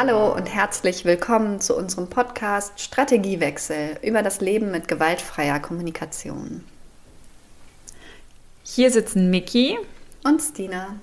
[0.00, 6.62] Hallo und herzlich willkommen zu unserem Podcast Strategiewechsel über das Leben mit gewaltfreier Kommunikation.
[8.62, 9.76] Hier sitzen Miki
[10.22, 10.94] und Stina.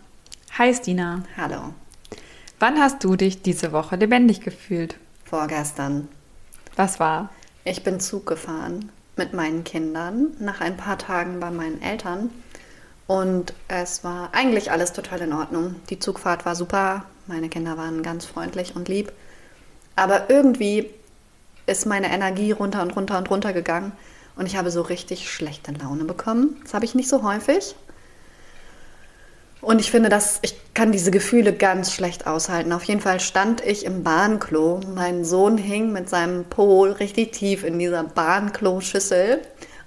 [0.58, 1.24] Hi Stina.
[1.36, 1.74] Hallo.
[2.62, 4.96] Wann hast du dich diese Woche lebendig gefühlt?
[5.26, 6.08] Vorgestern.
[6.78, 7.32] Was war?
[7.66, 12.30] Ich bin Zug gefahren mit meinen Kindern nach ein paar Tagen bei meinen Eltern
[13.08, 15.76] und es war eigentlich alles total in Ordnung.
[15.90, 19.12] Die Zugfahrt war super, meine Kinder waren ganz freundlich und lieb.
[19.96, 20.90] Aber irgendwie
[21.66, 23.92] ist meine Energie runter und runter und runter gegangen
[24.36, 26.58] und ich habe so richtig schlechte Laune bekommen.
[26.64, 27.76] Das habe ich nicht so häufig.
[29.62, 32.72] Und ich finde, dass ich kann diese Gefühle ganz schlecht aushalten.
[32.72, 34.82] Auf jeden Fall stand ich im Bahnklo.
[34.94, 39.42] Mein Sohn hing mit seinem Po richtig tief in dieser Bahnklo-Schüssel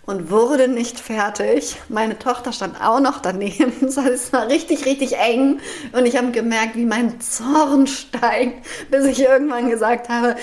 [0.09, 1.77] und wurde nicht fertig.
[1.91, 3.75] Meine Tochter stand auch noch daneben.
[4.09, 5.61] Es war richtig, richtig eng.
[5.93, 10.34] Und ich habe gemerkt, wie mein Zorn steigt, bis ich irgendwann gesagt habe,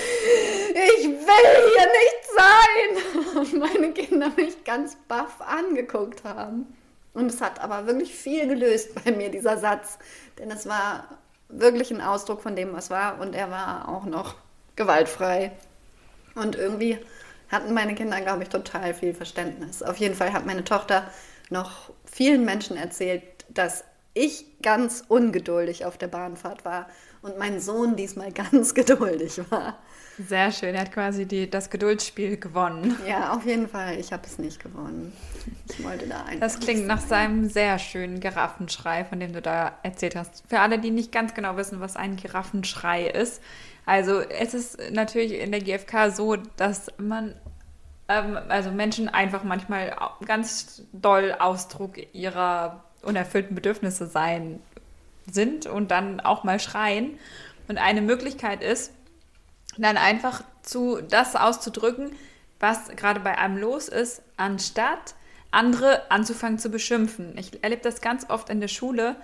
[0.70, 1.18] ich will
[1.74, 3.42] hier nicht sein.
[3.42, 6.68] Und meine Kinder mich ganz baff angeguckt haben.
[7.16, 9.98] Und es hat aber wirklich viel gelöst bei mir, dieser Satz.
[10.38, 11.08] Denn es war
[11.50, 13.20] wirklich ein Ausdruck von dem, was war.
[13.20, 14.36] Und er war auch noch
[14.76, 15.54] gewaltfrei.
[16.36, 17.00] Und irgendwie
[17.50, 19.84] hatten meine Kinder, glaube ich, total viel Verständnis.
[19.84, 21.10] Auf jeden Fall hat meine Tochter
[21.50, 26.88] noch vielen Menschen erzählt, dass ich ganz ungeduldig auf der Bahnfahrt war
[27.22, 29.78] und mein Sohn diesmal ganz geduldig war.
[30.18, 32.96] Sehr schön, er hat quasi die, das Geduldsspiel gewonnen.
[33.06, 34.00] Ja, auf jeden Fall.
[34.00, 35.12] Ich habe es nicht gewonnen.
[35.70, 36.40] Ich wollte da einfach.
[36.40, 40.44] Das klingt nach seinem sehr schönen Giraffenschrei, von dem du da erzählt hast.
[40.48, 43.42] Für alle, die nicht ganz genau wissen, was ein Giraffenschrei ist.
[43.86, 47.36] Also es ist natürlich in der GfK so, dass man
[48.08, 54.60] ähm, also Menschen einfach manchmal ganz doll Ausdruck ihrer unerfüllten Bedürfnisse sein
[55.32, 57.20] sind und dann auch mal schreien.
[57.68, 58.92] Und eine Möglichkeit ist,
[59.78, 62.12] dann einfach zu das auszudrücken,
[62.60, 65.16] was gerade bei einem los ist, anstatt
[65.52, 67.38] andere anzufangen zu beschimpfen.
[67.38, 69.16] Ich erlebe das ganz oft in der Schule,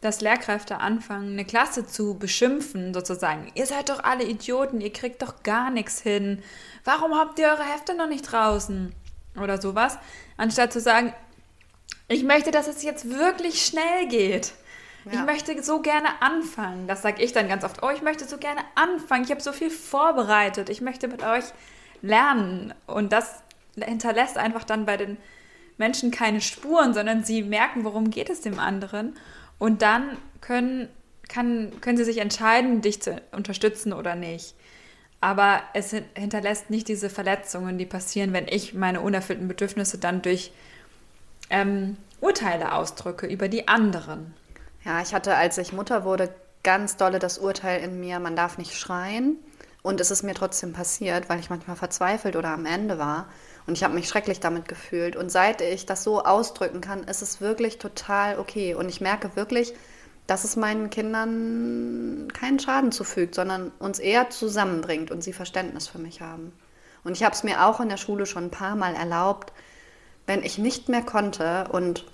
[0.00, 3.50] dass Lehrkräfte anfangen, eine Klasse zu beschimpfen, sozusagen.
[3.54, 6.42] Ihr seid doch alle Idioten, ihr kriegt doch gar nichts hin.
[6.84, 8.94] Warum habt ihr eure Hefte noch nicht draußen?
[9.40, 9.98] Oder sowas.
[10.36, 11.12] Anstatt zu sagen,
[12.08, 14.52] ich möchte, dass es jetzt wirklich schnell geht.
[15.04, 15.12] Ja.
[15.12, 16.86] Ich möchte so gerne anfangen.
[16.86, 17.82] Das sage ich dann ganz oft.
[17.82, 19.24] Oh, ich möchte so gerne anfangen.
[19.24, 20.68] Ich habe so viel vorbereitet.
[20.68, 21.44] Ich möchte mit euch
[22.02, 22.74] lernen.
[22.86, 23.42] Und das
[23.76, 25.18] hinterlässt einfach dann bei den
[25.76, 29.16] Menschen keine Spuren, sondern sie merken, worum geht es dem anderen.
[29.58, 30.88] Und dann können,
[31.28, 34.54] kann, können sie sich entscheiden, dich zu unterstützen oder nicht.
[35.20, 40.52] Aber es hinterlässt nicht diese Verletzungen, die passieren, wenn ich meine unerfüllten Bedürfnisse dann durch
[41.50, 44.34] ähm, Urteile ausdrücke über die anderen.
[44.84, 46.32] Ja, ich hatte, als ich Mutter wurde,
[46.62, 49.36] ganz dolle das Urteil in mir, man darf nicht schreien.
[49.82, 53.26] Und es ist mir trotzdem passiert, weil ich manchmal verzweifelt oder am Ende war.
[53.68, 55.14] Und ich habe mich schrecklich damit gefühlt.
[55.14, 58.74] Und seit ich das so ausdrücken kann, ist es wirklich total okay.
[58.74, 59.74] Und ich merke wirklich,
[60.26, 65.98] dass es meinen Kindern keinen Schaden zufügt, sondern uns eher zusammenbringt und sie Verständnis für
[65.98, 66.54] mich haben.
[67.04, 69.52] Und ich habe es mir auch in der Schule schon ein paar Mal erlaubt,
[70.26, 72.06] wenn ich nicht mehr konnte und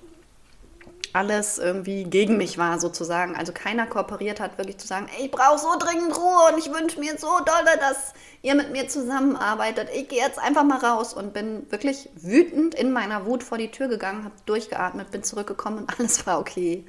[1.14, 3.36] alles irgendwie gegen mich war sozusagen.
[3.36, 6.98] Also keiner kooperiert hat, wirklich zu sagen, ich brauche so dringend Ruhe und ich wünsche
[6.98, 9.88] mir so dolle, dass ihr mit mir zusammenarbeitet.
[9.94, 13.70] Ich gehe jetzt einfach mal raus und bin wirklich wütend in meiner Wut vor die
[13.70, 16.84] Tür gegangen, habe durchgeatmet, bin zurückgekommen und alles war okay.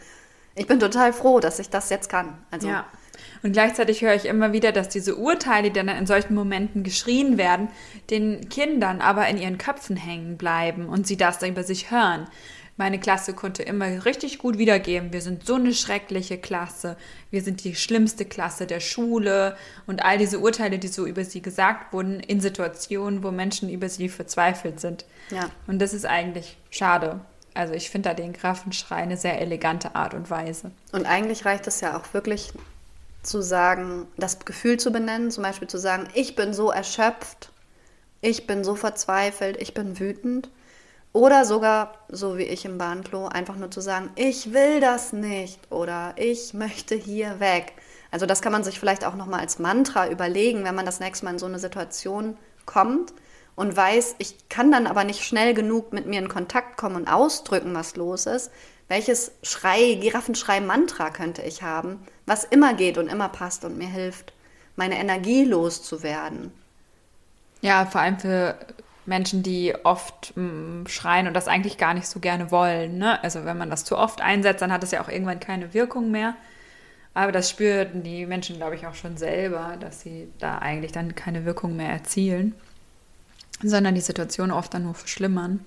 [0.55, 2.37] Ich bin total froh, dass ich das jetzt kann.
[2.49, 2.85] Also ja.
[3.43, 7.37] Und gleichzeitig höre ich immer wieder, dass diese Urteile, die dann in solchen Momenten geschrien
[7.37, 7.69] werden,
[8.09, 12.27] den Kindern aber in ihren Köpfen hängen bleiben und sie das dann über sich hören.
[12.77, 15.13] Meine Klasse konnte immer richtig gut wiedergeben.
[15.13, 16.97] Wir sind so eine schreckliche Klasse.
[17.31, 19.55] Wir sind die schlimmste Klasse der Schule.
[19.87, 23.87] Und all diese Urteile, die so über sie gesagt wurden, in Situationen, wo Menschen über
[23.87, 25.05] sie verzweifelt sind.
[25.31, 25.49] Ja.
[25.67, 27.21] Und das ist eigentlich schade.
[27.53, 30.71] Also ich finde da den Grafenschrei eine sehr elegante Art und Weise.
[30.91, 32.51] Und eigentlich reicht es ja auch wirklich
[33.23, 37.51] zu sagen, das Gefühl zu benennen, zum Beispiel zu sagen, ich bin so erschöpft,
[38.19, 40.49] ich bin so verzweifelt, ich bin wütend.
[41.15, 45.71] Oder sogar, so wie ich im Bahnklo, einfach nur zu sagen, ich will das nicht
[45.71, 47.71] oder ich möchte hier weg.
[48.11, 51.23] Also das kann man sich vielleicht auch nochmal als Mantra überlegen, wenn man das nächste
[51.23, 53.13] Mal in so eine Situation kommt
[53.55, 57.07] und weiß, ich kann dann aber nicht schnell genug mit mir in Kontakt kommen und
[57.07, 58.51] ausdrücken, was los ist.
[58.89, 64.33] Welches Schrei, Giraffenschrei-Mantra könnte ich haben, was immer geht und immer passt und mir hilft,
[64.75, 66.51] meine Energie loszuwerden?
[67.61, 68.57] Ja, vor allem für
[69.05, 72.97] Menschen, die oft mh, mm, schreien und das eigentlich gar nicht so gerne wollen.
[72.97, 73.21] Ne?
[73.23, 76.11] Also wenn man das zu oft einsetzt, dann hat es ja auch irgendwann keine Wirkung
[76.11, 76.35] mehr.
[77.13, 81.15] Aber das spürten die Menschen, glaube ich, auch schon selber, dass sie da eigentlich dann
[81.15, 82.53] keine Wirkung mehr erzielen,
[83.63, 85.63] sondern die Situation oft dann nur verschlimmern.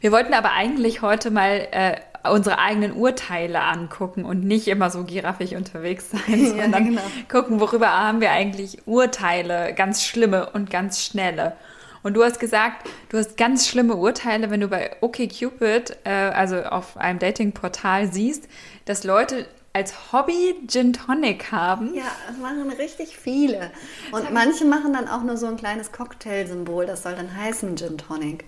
[0.00, 1.96] Wir wollten aber eigentlich heute mal äh,
[2.30, 7.02] unsere eigenen Urteile angucken und nicht immer so giraffig unterwegs sein, ja, sondern genau.
[7.28, 11.56] gucken, worüber haben wir eigentlich Urteile, ganz schlimme und ganz schnelle.
[12.04, 16.62] Und du hast gesagt, du hast ganz schlimme Urteile, wenn du bei OkCupid, äh, also
[16.62, 18.46] auf einem Datingportal siehst,
[18.84, 21.94] dass Leute als Hobby Gin Tonic haben.
[21.94, 23.72] Ja, das machen richtig viele.
[24.12, 27.96] Und manche machen dann auch nur so ein kleines Cocktailsymbol, das soll dann heißen Gin
[27.96, 28.44] Tonic.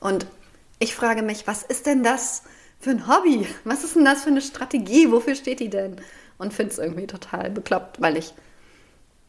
[0.00, 0.26] Und
[0.80, 2.42] ich frage mich, was ist denn das
[2.80, 3.46] für ein Hobby?
[3.62, 5.12] Was ist denn das für eine Strategie?
[5.12, 5.96] Wofür steht die denn?
[6.38, 8.34] Und finde es irgendwie total bekloppt, weil ich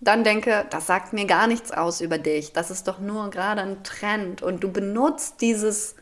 [0.02, 2.54] dann denke, das sagt mir gar nichts aus über dich.
[2.54, 4.42] Das ist doch nur gerade ein Trend.
[4.42, 5.96] Und du benutzt dieses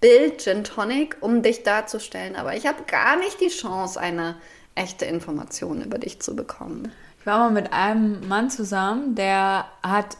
[0.00, 2.36] Bild Gin Tonic, um dich darzustellen.
[2.36, 4.36] Aber ich habe gar nicht die Chance, eine
[4.74, 6.92] echte Informationen über dich zu bekommen.
[7.18, 10.18] Ich war mal mit einem Mann zusammen, der hat,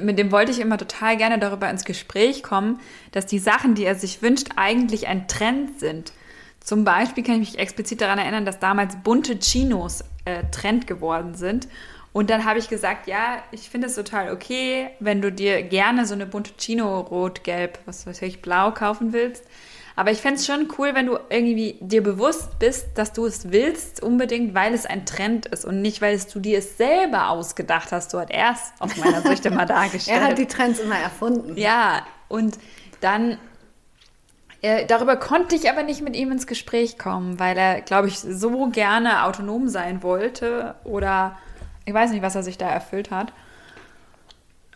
[0.00, 2.80] mit dem wollte ich immer total gerne darüber ins Gespräch kommen,
[3.12, 6.12] dass die Sachen, die er sich wünscht, eigentlich ein Trend sind.
[6.60, 11.34] Zum Beispiel kann ich mich explizit daran erinnern, dass damals bunte Chinos äh, Trend geworden
[11.34, 11.66] sind.
[12.14, 16.06] Und dann habe ich gesagt, ja, ich finde es total okay, wenn du dir gerne
[16.06, 19.44] so eine bunte Chino rot, gelb, was weiß ich, blau kaufen willst.
[19.96, 23.50] Aber ich fände es schon cool, wenn du irgendwie dir bewusst bist, dass du es
[23.50, 27.30] willst, unbedingt, weil es ein Trend ist und nicht, weil es du dir es selber
[27.30, 28.14] ausgedacht hast.
[28.14, 30.20] Du hat erst aus meiner Sicht immer dargestellt.
[30.20, 31.56] er hat die Trends immer erfunden.
[31.56, 32.58] Ja, und
[33.00, 33.38] dann
[34.62, 38.20] äh, darüber konnte ich aber nicht mit ihm ins Gespräch kommen, weil er, glaube ich,
[38.20, 41.36] so gerne autonom sein wollte oder
[41.84, 43.32] ich weiß nicht, was er sich da erfüllt hat.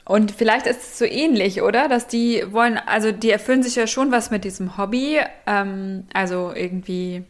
[0.05, 1.88] Und vielleicht ist es so ähnlich, oder?
[1.88, 6.52] Dass die wollen, also die erfüllen sich ja schon was mit diesem Hobby, ähm, also
[6.55, 7.25] irgendwie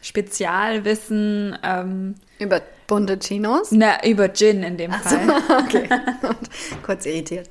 [0.00, 1.58] Spezialwissen.
[1.62, 3.70] Ähm, über bunte Chinos?
[3.70, 5.26] Na, über Gin in dem Ach Fall.
[5.26, 5.88] So, okay.
[6.82, 7.50] Kurz irritiert.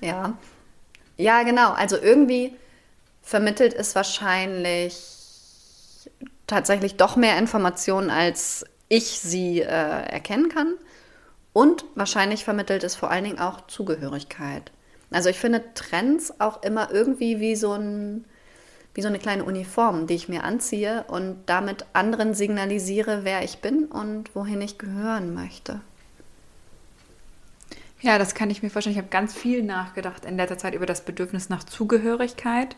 [0.00, 0.32] Ja.
[1.16, 1.72] Ja, genau.
[1.72, 2.56] Also irgendwie
[3.22, 4.96] vermittelt es wahrscheinlich
[6.46, 10.74] tatsächlich doch mehr Informationen, als ich sie äh, erkennen kann.
[11.52, 14.72] Und wahrscheinlich vermittelt es vor allen Dingen auch Zugehörigkeit.
[15.10, 18.24] Also ich finde Trends auch immer irgendwie wie so, ein,
[18.94, 23.58] wie so eine kleine Uniform, die ich mir anziehe und damit anderen signalisiere, wer ich
[23.58, 25.80] bin und wohin ich gehören möchte.
[28.04, 28.96] Ja, das kann ich mir vorstellen.
[28.96, 32.76] Ich habe ganz viel nachgedacht in letzter Zeit über das Bedürfnis nach Zugehörigkeit,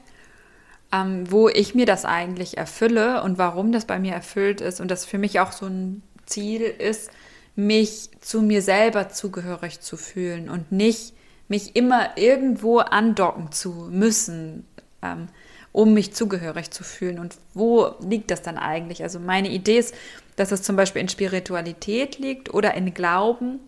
[0.92, 4.90] ähm, wo ich mir das eigentlich erfülle und warum das bei mir erfüllt ist und
[4.90, 7.10] das für mich auch so ein Ziel ist,
[7.54, 11.14] mich zu mir selber zugehörig zu fühlen und nicht
[11.48, 14.66] mich immer irgendwo andocken zu müssen,
[15.02, 15.28] ähm,
[15.72, 17.18] um mich zugehörig zu fühlen.
[17.18, 19.02] Und wo liegt das dann eigentlich?
[19.02, 19.94] Also meine Idee ist,
[20.36, 23.60] dass es zum Beispiel in Spiritualität liegt oder in Glauben,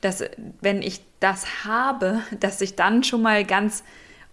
[0.00, 0.24] dass
[0.60, 3.82] wenn ich das habe, dass sich dann schon mal ganz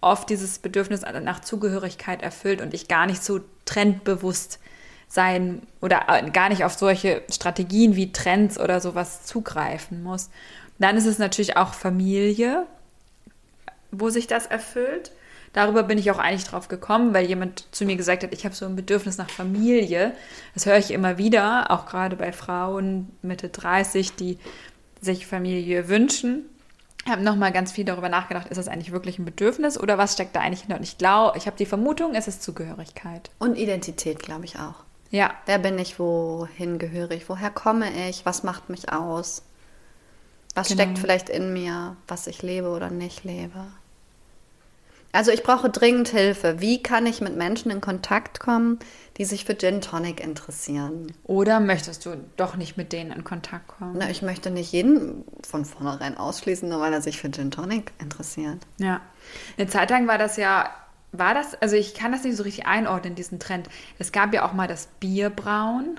[0.06, 4.60] oft dieses Bedürfnis nach Zugehörigkeit erfüllt und ich gar nicht so trendbewusst
[5.08, 10.30] sein oder äh, gar nicht auf solche Strategien wie Trends oder sowas zugreifen muss.
[10.80, 12.66] Dann ist es natürlich auch Familie,
[13.92, 15.12] wo sich das erfüllt.
[15.54, 18.54] Darüber bin ich auch eigentlich drauf gekommen, weil jemand zu mir gesagt hat, ich habe
[18.54, 20.12] so ein Bedürfnis nach Familie.
[20.54, 24.38] Das höre ich immer wieder, auch gerade bei Frauen Mitte 30, die
[25.02, 26.44] sich Familie wünschen.
[27.06, 30.14] Ich habe nochmal ganz viel darüber nachgedacht, ist das eigentlich wirklich ein Bedürfnis oder was
[30.14, 30.78] steckt da eigentlich hinter?
[30.78, 33.30] Und ich glaube, ich habe die Vermutung, es ist Zugehörigkeit.
[33.38, 34.84] Und Identität, glaube ich auch.
[35.12, 35.36] Ja.
[35.46, 39.44] Wer bin ich, wohin gehöre ich, woher komme ich, was macht mich aus?
[40.56, 40.82] Was genau.
[40.82, 43.68] steckt vielleicht in mir, was ich lebe oder nicht lebe?
[45.16, 46.60] Also ich brauche dringend Hilfe.
[46.60, 48.80] Wie kann ich mit Menschen in Kontakt kommen,
[49.18, 51.14] die sich für Gin Tonic interessieren?
[51.24, 53.96] Oder möchtest du doch nicht mit denen in Kontakt kommen?
[53.98, 57.94] Na, ich möchte nicht jeden von vornherein ausschließen, nur weil er sich für Gin Tonic
[58.00, 58.58] interessiert.
[58.78, 59.00] Ja.
[59.58, 60.70] Eine Zeit lang war das ja
[61.18, 63.70] war das, also ich kann das nicht so richtig einordnen, diesen Trend.
[64.00, 65.98] Es gab ja auch mal das Bierbrauen.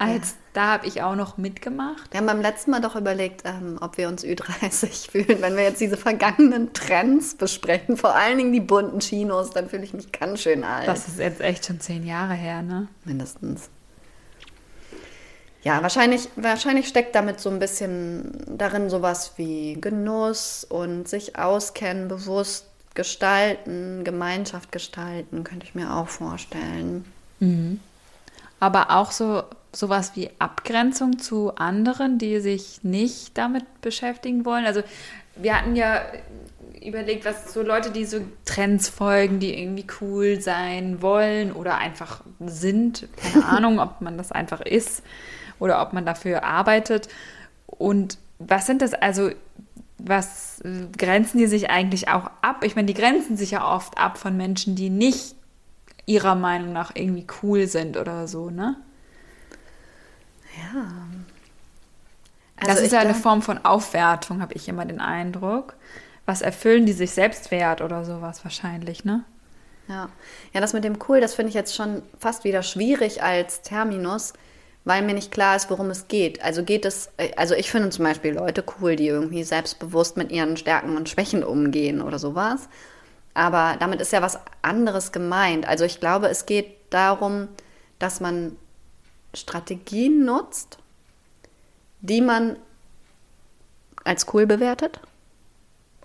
[0.00, 0.36] Als ja.
[0.54, 2.10] da habe ich auch noch mitgemacht.
[2.10, 5.42] Wir haben beim letzten Mal doch überlegt, ähm, ob wir uns Ü30 fühlen.
[5.42, 9.84] Wenn wir jetzt diese vergangenen Trends besprechen, vor allen Dingen die bunten Chinos, dann fühle
[9.84, 10.88] ich mich ganz schön alt.
[10.88, 12.88] Das ist jetzt echt schon zehn Jahre her, ne?
[13.04, 13.68] Mindestens.
[15.62, 22.08] Ja, wahrscheinlich, wahrscheinlich steckt damit so ein bisschen darin sowas wie Genuss und sich auskennen,
[22.08, 27.04] bewusst gestalten, Gemeinschaft gestalten, könnte ich mir auch vorstellen.
[27.38, 27.80] Mhm.
[28.60, 34.64] Aber auch so sowas wie Abgrenzung zu anderen, die sich nicht damit beschäftigen wollen.
[34.64, 34.82] Also
[35.36, 36.02] wir hatten ja
[36.82, 42.22] überlegt, was so Leute, die so Trends folgen, die irgendwie cool sein wollen oder einfach
[42.40, 43.06] sind.
[43.16, 45.02] Keine Ahnung, ob man das einfach ist
[45.58, 47.08] oder ob man dafür arbeitet.
[47.66, 49.30] Und was sind das also,
[49.98, 50.62] was
[50.96, 52.64] grenzen die sich eigentlich auch ab?
[52.64, 55.36] Ich meine, die grenzen sich ja oft ab von Menschen, die nicht
[56.06, 58.76] ihrer Meinung nach irgendwie cool sind oder so, ne?
[60.56, 60.86] Ja.
[62.56, 65.74] Also das ist ja eine Form von Aufwertung, habe ich immer den Eindruck.
[66.26, 69.24] Was erfüllen die sich Selbstwert oder sowas wahrscheinlich, ne?
[69.88, 70.08] Ja.
[70.52, 74.34] Ja, das mit dem cool, das finde ich jetzt schon fast wieder schwierig als Terminus,
[74.84, 76.42] weil mir nicht klar ist, worum es geht.
[76.42, 80.56] Also geht es, also ich finde zum Beispiel Leute cool, die irgendwie selbstbewusst mit ihren
[80.56, 82.68] Stärken und Schwächen umgehen oder sowas.
[83.34, 85.66] Aber damit ist ja was anderes gemeint.
[85.66, 87.48] Also ich glaube, es geht darum,
[87.98, 88.56] dass man
[89.34, 90.78] Strategien nutzt,
[92.00, 92.56] die man
[94.04, 95.00] als cool bewertet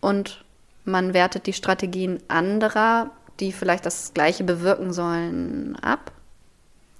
[0.01, 0.43] und
[0.83, 6.11] man wertet die Strategien anderer, die vielleicht das Gleiche bewirken sollen, ab.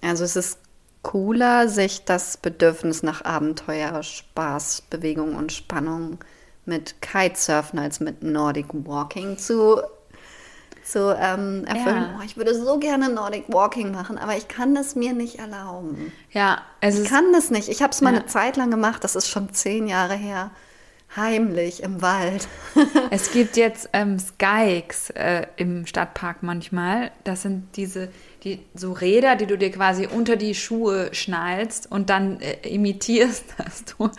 [0.02, 0.60] Also es ist
[1.04, 6.18] cooler, sich das Bedürfnis nach Abenteuer, Spaß, Bewegung und Spannung
[6.66, 9.82] mit Kitesurfen als mit Nordic Walking zu
[10.86, 12.04] zu ähm, erfüllen.
[12.04, 12.20] Ja.
[12.20, 16.12] Oh, ich würde so gerne Nordic Walking machen, aber ich kann es mir nicht erlauben.
[16.32, 17.70] Ja, es ich kann das nicht.
[17.70, 18.20] Ich habe es mal ja.
[18.20, 20.52] eine Zeit lang gemacht, das ist schon zehn Jahre her.
[21.16, 22.48] Heimlich im Wald.
[23.10, 27.12] es gibt jetzt ähm, Skykes äh, im Stadtpark manchmal.
[27.24, 28.10] Das sind diese,
[28.44, 33.46] die, so Räder, die du dir quasi unter die Schuhe schnallst und dann äh, imitierst,
[33.58, 34.10] dass du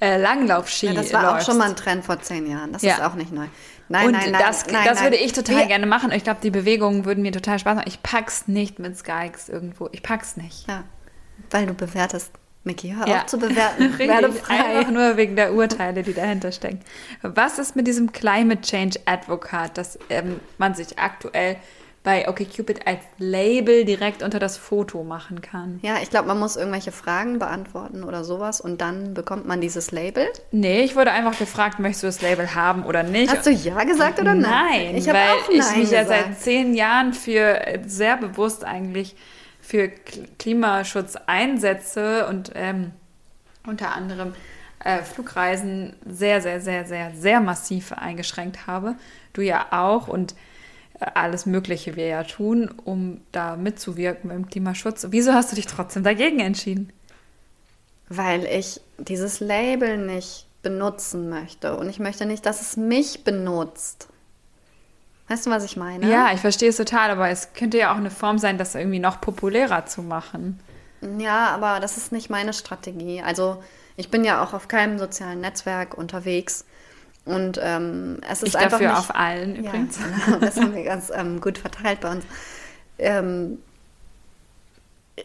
[0.00, 1.48] äh, Langlaufski ja, Das war läufst.
[1.48, 2.72] auch schon mal ein Trend vor zehn Jahren.
[2.72, 2.96] Das ja.
[2.96, 3.46] ist auch nicht neu.
[3.88, 6.12] Nein, und nein, nein, das, nein, das würde ich total Wir, gerne machen.
[6.12, 7.88] Ich glaube, die Bewegungen würden mir total Spaß machen.
[7.88, 9.88] Ich pack's nicht mit Skykes irgendwo.
[9.92, 10.66] Ich pack's nicht.
[10.68, 10.84] Ja,
[11.50, 12.32] weil du bewertest.
[12.64, 13.22] Mickey, hör ja.
[13.22, 13.98] auf zu bewerten.
[13.98, 14.78] Werde frei.
[14.78, 16.80] Einfach nur wegen der Urteile, die dahinter stecken.
[17.22, 21.56] Was ist mit diesem Climate Change Advocate, dass ähm, man sich aktuell
[22.04, 25.78] bei OkCupid als Label direkt unter das Foto machen kann.
[25.82, 29.92] Ja, ich glaube, man muss irgendwelche Fragen beantworten oder sowas und dann bekommt man dieses
[29.92, 30.26] Label.
[30.50, 33.32] Nee, ich wurde einfach gefragt, möchtest du das Label haben oder nicht?
[33.32, 34.86] Hast du ja gesagt oder nein?
[34.86, 35.92] Nein, ich weil auch nein ich mich gesagt.
[35.92, 39.14] ja seit zehn Jahren für sehr bewusst eigentlich
[39.60, 39.88] für
[40.38, 42.90] Klimaschutz einsetze und ähm,
[43.64, 44.34] unter anderem
[44.84, 48.96] äh, Flugreisen sehr, sehr, sehr, sehr, sehr massiv eingeschränkt habe.
[49.32, 50.34] Du ja auch und
[51.00, 55.06] alles Mögliche wir ja tun, um da mitzuwirken beim Klimaschutz.
[55.10, 56.92] Wieso hast du dich trotzdem dagegen entschieden?
[58.08, 64.08] Weil ich dieses Label nicht benutzen möchte und ich möchte nicht, dass es mich benutzt.
[65.28, 66.08] Weißt du, was ich meine?
[66.10, 68.98] Ja, ich verstehe es total, aber es könnte ja auch eine Form sein, das irgendwie
[68.98, 70.60] noch populärer zu machen.
[71.18, 73.22] Ja, aber das ist nicht meine Strategie.
[73.22, 73.62] Also
[73.96, 76.64] ich bin ja auch auf keinem sozialen Netzwerk unterwegs
[77.24, 79.98] und ähm, es ist ich einfach dafür nicht, auf allen übrigens.
[79.98, 82.24] Ja, genau, das haben wir ganz ähm, gut verteilt bei uns.
[82.98, 83.58] Ähm,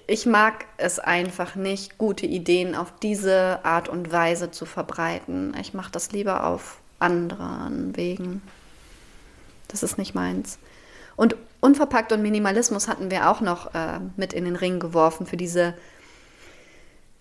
[0.05, 5.55] ich mag es einfach nicht, gute Ideen auf diese Art und Weise zu verbreiten.
[5.59, 8.41] Ich mache das lieber auf anderen Wegen.
[9.67, 10.59] Das ist nicht meins.
[11.15, 15.37] Und Unverpackt und Minimalismus hatten wir auch noch äh, mit in den Ring geworfen für
[15.37, 15.73] diese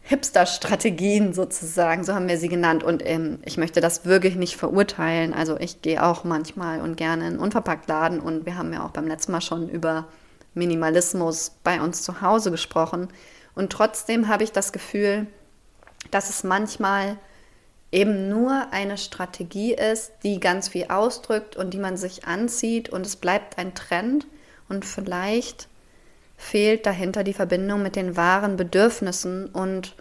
[0.09, 2.85] Hipster-Strategien sozusagen, so haben wir sie genannt.
[2.85, 5.35] Und ähm, ich möchte das wirklich nicht verurteilen.
[5.35, 9.09] Also ich gehe auch manchmal und gerne in Unverpacktladen und wir haben ja auch beim
[9.09, 10.07] letzten Mal schon über
[10.55, 13.09] Minimalismus bei uns zu Hause gesprochen.
[13.57, 15.27] Und trotzdem habe ich das Gefühl,
[16.13, 17.19] dass es manchmal
[17.91, 23.07] eben nur eine Strategie ist, die ganz viel ausdrückt und die man sich anzieht und
[23.07, 24.27] es bleibt ein Trend
[24.69, 25.69] und vielleicht
[26.37, 29.97] fehlt dahinter die Verbindung mit den wahren Bedürfnissen und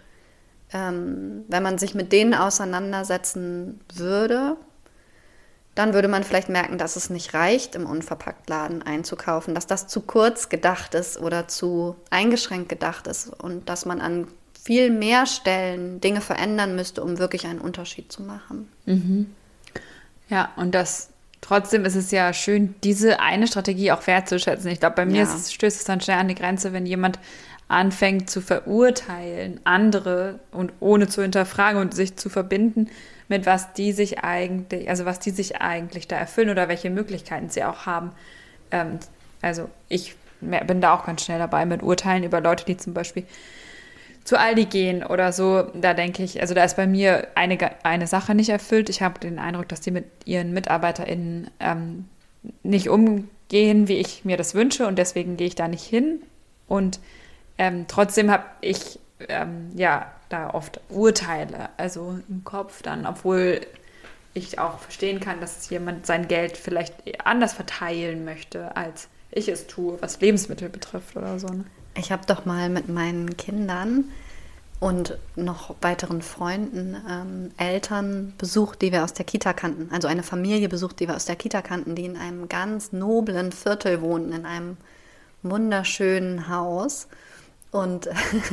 [0.72, 4.56] ähm, wenn man sich mit denen auseinandersetzen würde,
[5.74, 10.00] dann würde man vielleicht merken, dass es nicht reicht, im Unverpacktladen einzukaufen, dass das zu
[10.00, 14.26] kurz gedacht ist oder zu eingeschränkt gedacht ist und dass man an
[14.60, 18.68] viel mehr Stellen Dinge verändern müsste, um wirklich einen Unterschied zu machen.
[18.86, 19.34] Mhm.
[20.28, 21.10] Ja, und das
[21.46, 24.70] Trotzdem ist es ja schön, diese eine Strategie auch wertzuschätzen.
[24.70, 25.22] Ich glaube, bei mir ja.
[25.22, 27.18] es, stößt es dann schnell an die Grenze, wenn jemand
[27.68, 32.88] anfängt zu verurteilen, andere und ohne zu hinterfragen und sich zu verbinden
[33.28, 37.48] mit was die sich eigentlich, also was die sich eigentlich da erfüllen oder welche Möglichkeiten
[37.48, 38.12] sie auch haben.
[38.70, 38.98] Ähm,
[39.42, 43.24] also ich bin da auch ganz schnell dabei mit Urteilen über Leute, die zum Beispiel
[44.26, 48.06] zu Aldi gehen oder so, da denke ich, also da ist bei mir eine, eine
[48.08, 48.88] Sache nicht erfüllt.
[48.90, 52.08] Ich habe den Eindruck, dass die mit ihren MitarbeiterInnen ähm,
[52.64, 56.22] nicht umgehen, wie ich mir das wünsche und deswegen gehe ich da nicht hin.
[56.66, 56.98] Und
[57.56, 63.60] ähm, trotzdem habe ich ähm, ja da oft Urteile, also im Kopf dann, obwohl
[64.34, 69.68] ich auch verstehen kann, dass jemand sein Geld vielleicht anders verteilen möchte, als ich es
[69.68, 71.46] tue, was Lebensmittel betrifft oder so.
[71.46, 71.64] Ne?
[71.98, 74.04] Ich habe doch mal mit meinen Kindern
[74.78, 79.88] und noch weiteren Freunden ähm, Eltern besucht, die wir aus der Kita kannten.
[79.92, 83.52] Also eine Familie besucht, die wir aus der Kita kannten, die in einem ganz noblen
[83.52, 84.76] Viertel wohnten, in einem
[85.42, 87.08] wunderschönen Haus.
[87.72, 88.08] Und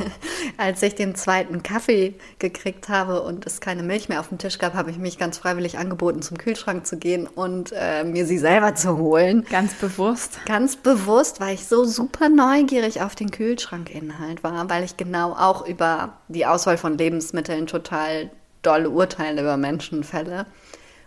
[0.58, 4.58] als ich den zweiten Kaffee gekriegt habe und es keine Milch mehr auf dem Tisch
[4.58, 8.38] gab, habe ich mich ganz freiwillig angeboten, zum Kühlschrank zu gehen und äh, mir sie
[8.38, 9.46] selber zu holen.
[9.50, 10.40] Ganz bewusst.
[10.46, 15.66] Ganz bewusst, weil ich so super neugierig auf den Kühlschrankinhalt war, weil ich genau auch
[15.66, 18.30] über die Auswahl von Lebensmitteln total
[18.62, 20.46] dolle Urteile über Menschen fälle.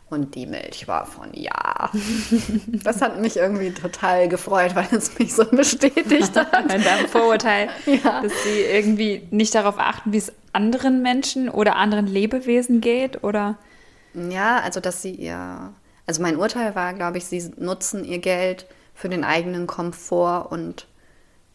[0.10, 1.92] Und die Milch war von ja.
[2.84, 6.74] Das hat mich irgendwie total gefreut, weil es mich so bestätigt hat.
[6.74, 8.22] In deinem Vorurteil, ja.
[8.22, 13.58] dass sie irgendwie nicht darauf achten, wie es anderen Menschen oder anderen Lebewesen geht, oder?
[14.14, 15.74] Ja, also dass sie ihr.
[16.06, 20.88] Also mein Urteil war, glaube ich, sie nutzen ihr Geld für den eigenen Komfort und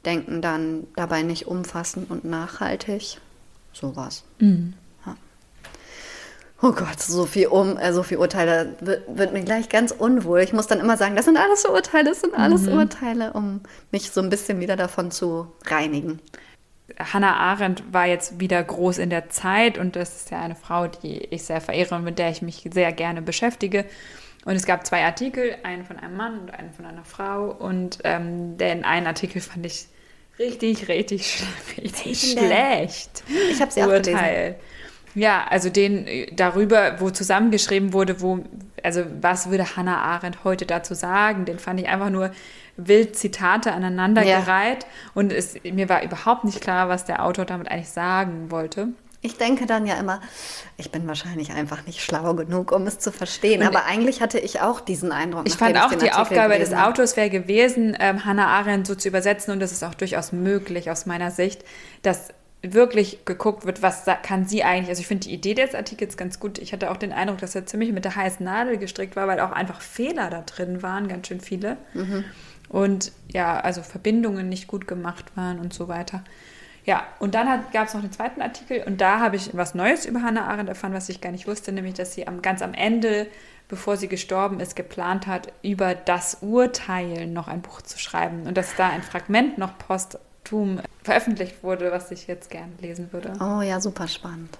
[0.04, 3.18] denken dann dabei nicht umfassend und nachhaltig.
[3.72, 4.24] Sowas.
[4.38, 4.74] Mhm.
[6.64, 10.40] Oh Gott, so viel um, äh, so viel Urteile wird, wird, mir gleich ganz unwohl.
[10.40, 12.74] Ich muss dann immer sagen, das sind alles Urteile, das sind alles mhm.
[12.74, 16.20] Urteile, um mich so ein bisschen wieder davon zu reinigen.
[16.98, 20.86] Hannah Arendt war jetzt wieder groß in der Zeit und das ist ja eine Frau,
[20.86, 23.84] die ich sehr verehre und mit der ich mich sehr gerne beschäftige.
[24.44, 27.50] Und es gab zwei Artikel, einen von einem Mann und einen von einer Frau.
[27.50, 29.86] Und ähm, den einen Artikel fand ich
[30.38, 31.42] richtig, richtig,
[31.76, 33.24] richtig schlecht.
[33.50, 34.56] Ich habe sie auch gelesen.
[35.14, 38.44] Ja, also den äh, darüber, wo zusammengeschrieben wurde, wo,
[38.82, 42.30] also was würde Hannah Arendt heute dazu sagen, den fand ich einfach nur
[42.76, 44.88] wild Zitate aneinandergereiht ja.
[45.14, 48.88] und es, mir war überhaupt nicht klar, was der Autor damit eigentlich sagen wollte.
[49.24, 50.20] Ich denke dann ja immer,
[50.76, 53.60] ich bin wahrscheinlich einfach nicht schlau genug, um es zu verstehen.
[53.60, 55.46] Und Aber eigentlich hatte ich auch diesen Eindruck.
[55.46, 59.52] Ich fand auch, die Aufgabe des Autors wäre gewesen, ähm, Hannah Arendt so zu übersetzen.
[59.52, 61.64] Und das ist auch durchaus möglich aus meiner Sicht,
[62.02, 62.30] dass
[62.62, 64.88] wirklich geguckt wird, was kann sie eigentlich.
[64.88, 66.58] Also ich finde die Idee des Artikels ganz gut.
[66.58, 69.40] Ich hatte auch den Eindruck, dass er ziemlich mit der heißen Nadel gestrickt war, weil
[69.40, 71.76] auch einfach Fehler da drin waren, ganz schön viele.
[71.92, 72.24] Mhm.
[72.68, 76.22] Und ja, also Verbindungen nicht gut gemacht waren und so weiter.
[76.84, 80.04] Ja, und dann gab es noch den zweiten Artikel und da habe ich was Neues
[80.04, 82.74] über Hannah Arendt erfahren, was ich gar nicht wusste, nämlich, dass sie am, ganz am
[82.74, 83.28] Ende,
[83.68, 88.56] bevor sie gestorben ist, geplant hat, über das Urteil noch ein Buch zu schreiben und
[88.56, 90.18] dass da ein Fragment noch post
[90.52, 93.32] Tum veröffentlicht wurde, was ich jetzt gerne lesen würde.
[93.40, 94.58] Oh ja, super spannend.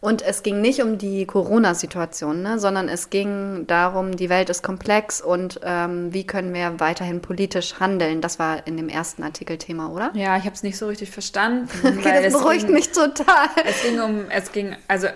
[0.00, 4.64] Und es ging nicht um die Corona-Situation, ne, sondern es ging darum, die Welt ist
[4.64, 8.20] komplex und ähm, wie können wir weiterhin politisch handeln.
[8.20, 10.10] Das war in dem ersten Artikel Thema, oder?
[10.14, 11.68] Ja, ich habe es nicht so richtig verstanden.
[11.84, 13.50] okay, das beruhigt ging, mich total.
[13.64, 15.06] Es ging um, es ging, also,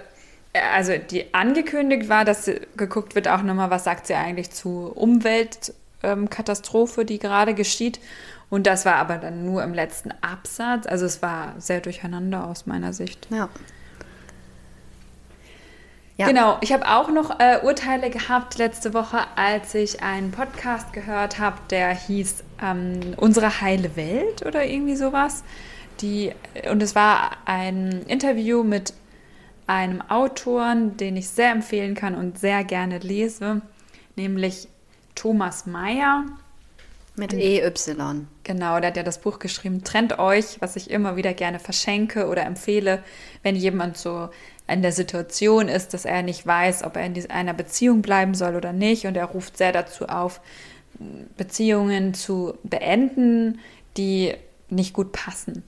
[0.53, 4.93] äh, also die angekündigt war, dass geguckt wird auch nochmal, was sagt sie eigentlich zu
[4.95, 7.99] Umweltkatastrophe, ähm, die gerade geschieht.
[8.51, 10.87] Und das war aber dann nur im letzten Absatz.
[10.87, 13.29] Also es war sehr durcheinander aus meiner Sicht.
[13.31, 13.49] Ja.
[16.19, 16.27] Ja.
[16.27, 21.39] Genau, ich habe auch noch äh, Urteile gehabt letzte Woche, als ich einen Podcast gehört
[21.39, 25.45] habe, der hieß ähm, Unsere heile Welt oder irgendwie sowas.
[26.01, 26.33] Die,
[26.69, 28.95] und es war ein Interview mit
[29.69, 33.63] einem Autoren, den ich sehr empfehlen kann und sehr gerne lese,
[34.17, 34.67] nämlich
[35.15, 36.25] Thomas Mayer.
[37.15, 37.61] Mit EY.
[38.49, 42.29] Genau, der hat ja das Buch geschrieben, Trennt euch, was ich immer wieder gerne verschenke
[42.29, 43.05] oder empfehle,
[43.43, 44.31] wenn jemand so
[44.67, 48.57] in der Situation ist, dass er nicht weiß, ob er in einer Beziehung bleiben soll
[48.57, 49.07] oder nicht.
[49.07, 50.41] Und er ruft sehr dazu auf,
[51.37, 53.61] Beziehungen zu beenden,
[53.99, 54.33] die
[54.71, 55.63] nicht gut passen.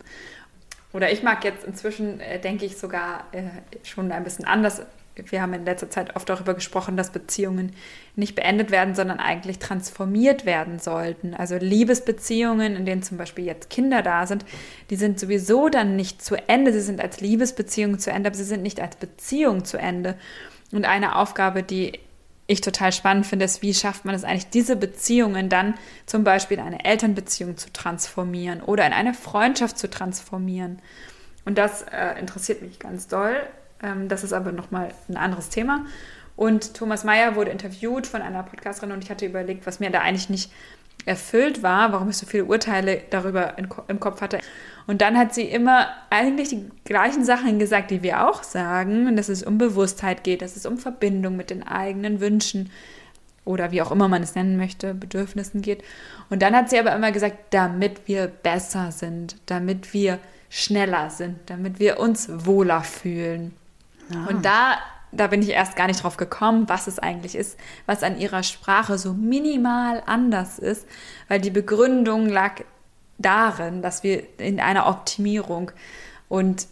[0.94, 3.42] Oder ich mag jetzt inzwischen, äh, denke ich, sogar äh,
[3.82, 4.80] schon ein bisschen anders
[5.16, 7.72] wir haben in letzter Zeit oft darüber gesprochen, dass Beziehungen
[8.16, 11.34] nicht beendet werden, sondern eigentlich transformiert werden sollten.
[11.34, 14.44] Also Liebesbeziehungen, in denen zum Beispiel jetzt Kinder da sind,
[14.90, 16.72] die sind sowieso dann nicht zu Ende.
[16.72, 20.16] Sie sind als Liebesbeziehung zu Ende, aber sie sind nicht als Beziehung zu Ende.
[20.72, 21.98] Und eine Aufgabe, die
[22.46, 25.74] ich total spannend finde, ist, wie schafft man es eigentlich, diese Beziehungen dann
[26.06, 30.80] zum Beispiel in eine Elternbeziehung zu transformieren oder in eine Freundschaft zu transformieren.
[31.44, 33.36] Und das äh, interessiert mich ganz doll.
[33.82, 35.86] Ähm, das ist aber nochmal ein anderes Thema.
[36.36, 40.00] Und Thomas Mayer wurde interviewt von einer Podcasterin und ich hatte überlegt, was mir da
[40.00, 40.50] eigentlich nicht
[41.06, 44.38] erfüllt war, warum ich so viele Urteile darüber im Kopf hatte.
[44.86, 49.28] Und dann hat sie immer eigentlich die gleichen Sachen gesagt, die wir auch sagen, dass
[49.28, 52.70] es um Bewusstheit geht, dass es um Verbindung mit den eigenen Wünschen
[53.44, 55.82] oder wie auch immer man es nennen möchte, Bedürfnissen geht.
[56.28, 61.38] Und dann hat sie aber immer gesagt, damit wir besser sind, damit wir schneller sind,
[61.46, 63.54] damit wir uns wohler fühlen.
[64.12, 64.28] Ah.
[64.28, 64.78] Und da
[65.12, 68.42] da bin ich erst gar nicht drauf gekommen, was es eigentlich ist, was an ihrer
[68.42, 70.86] Sprache so minimal anders ist,
[71.28, 72.62] weil die Begründung lag
[73.18, 75.72] darin, dass wir in einer Optimierung
[76.28, 76.68] und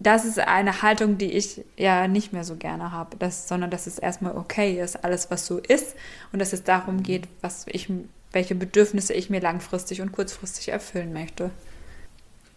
[0.00, 3.86] das ist eine Haltung, die ich ja nicht mehr so gerne habe, das, sondern dass
[3.86, 5.94] es erstmal okay ist, alles was so ist
[6.32, 7.90] und dass es darum geht, was ich,
[8.32, 11.50] welche Bedürfnisse ich mir langfristig und kurzfristig erfüllen möchte.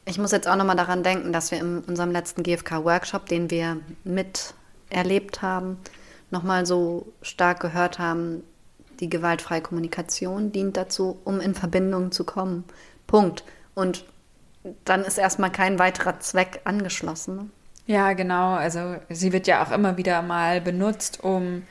[0.08, 3.82] Ich muss jetzt auch nochmal daran denken, dass wir in unserem letzten GFK-Workshop, den wir
[4.06, 5.78] miterlebt haben,
[6.32, 8.42] nochmal so stark gehört haben,
[9.02, 12.64] die gewaltfreie Kommunikation dient dazu, um in Verbindung zu kommen.
[13.06, 13.44] Punkt.
[13.76, 14.06] Und
[14.86, 17.52] dann ist erstmal kein weiterer Zweck angeschlossen.
[17.86, 18.54] Ja, genau.
[18.54, 21.64] Also sie wird ja auch immer wieder mal benutzt, um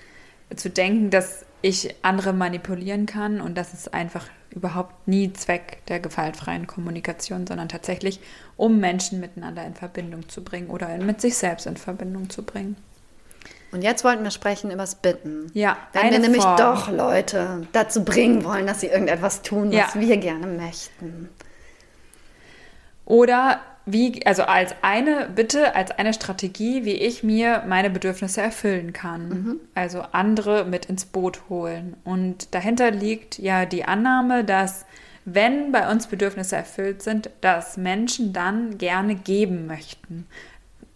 [0.54, 6.00] zu denken, dass ich andere manipulieren kann und das ist einfach überhaupt nie Zweck der
[6.00, 8.20] gewaltfreien Kommunikation, sondern tatsächlich,
[8.56, 12.76] um Menschen miteinander in Verbindung zu bringen oder mit sich selbst in Verbindung zu bringen.
[13.72, 15.50] Und jetzt wollten wir sprechen über das Bitten.
[15.52, 16.56] Ja, Wenn wir nämlich Form.
[16.56, 20.00] doch Leute dazu bringen wollen, dass sie irgendetwas tun, was ja.
[20.00, 21.28] wir gerne möchten.
[23.04, 28.92] Oder wie, also als eine, bitte als eine Strategie, wie ich mir meine Bedürfnisse erfüllen
[28.92, 29.28] kann.
[29.28, 29.60] Mhm.
[29.74, 31.96] Also andere mit ins Boot holen.
[32.02, 34.86] Und dahinter liegt ja die Annahme, dass
[35.24, 40.26] wenn bei uns Bedürfnisse erfüllt sind, dass Menschen dann gerne geben möchten,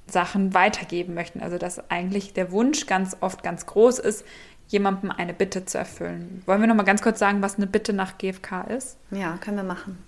[0.09, 1.41] Sachen weitergeben möchten.
[1.41, 4.25] Also dass eigentlich der Wunsch ganz oft ganz groß ist,
[4.67, 6.43] jemandem eine Bitte zu erfüllen.
[6.47, 8.97] Wollen wir noch mal ganz kurz sagen, was eine Bitte nach GFK ist?
[9.13, 9.99] Ja, können wir machen.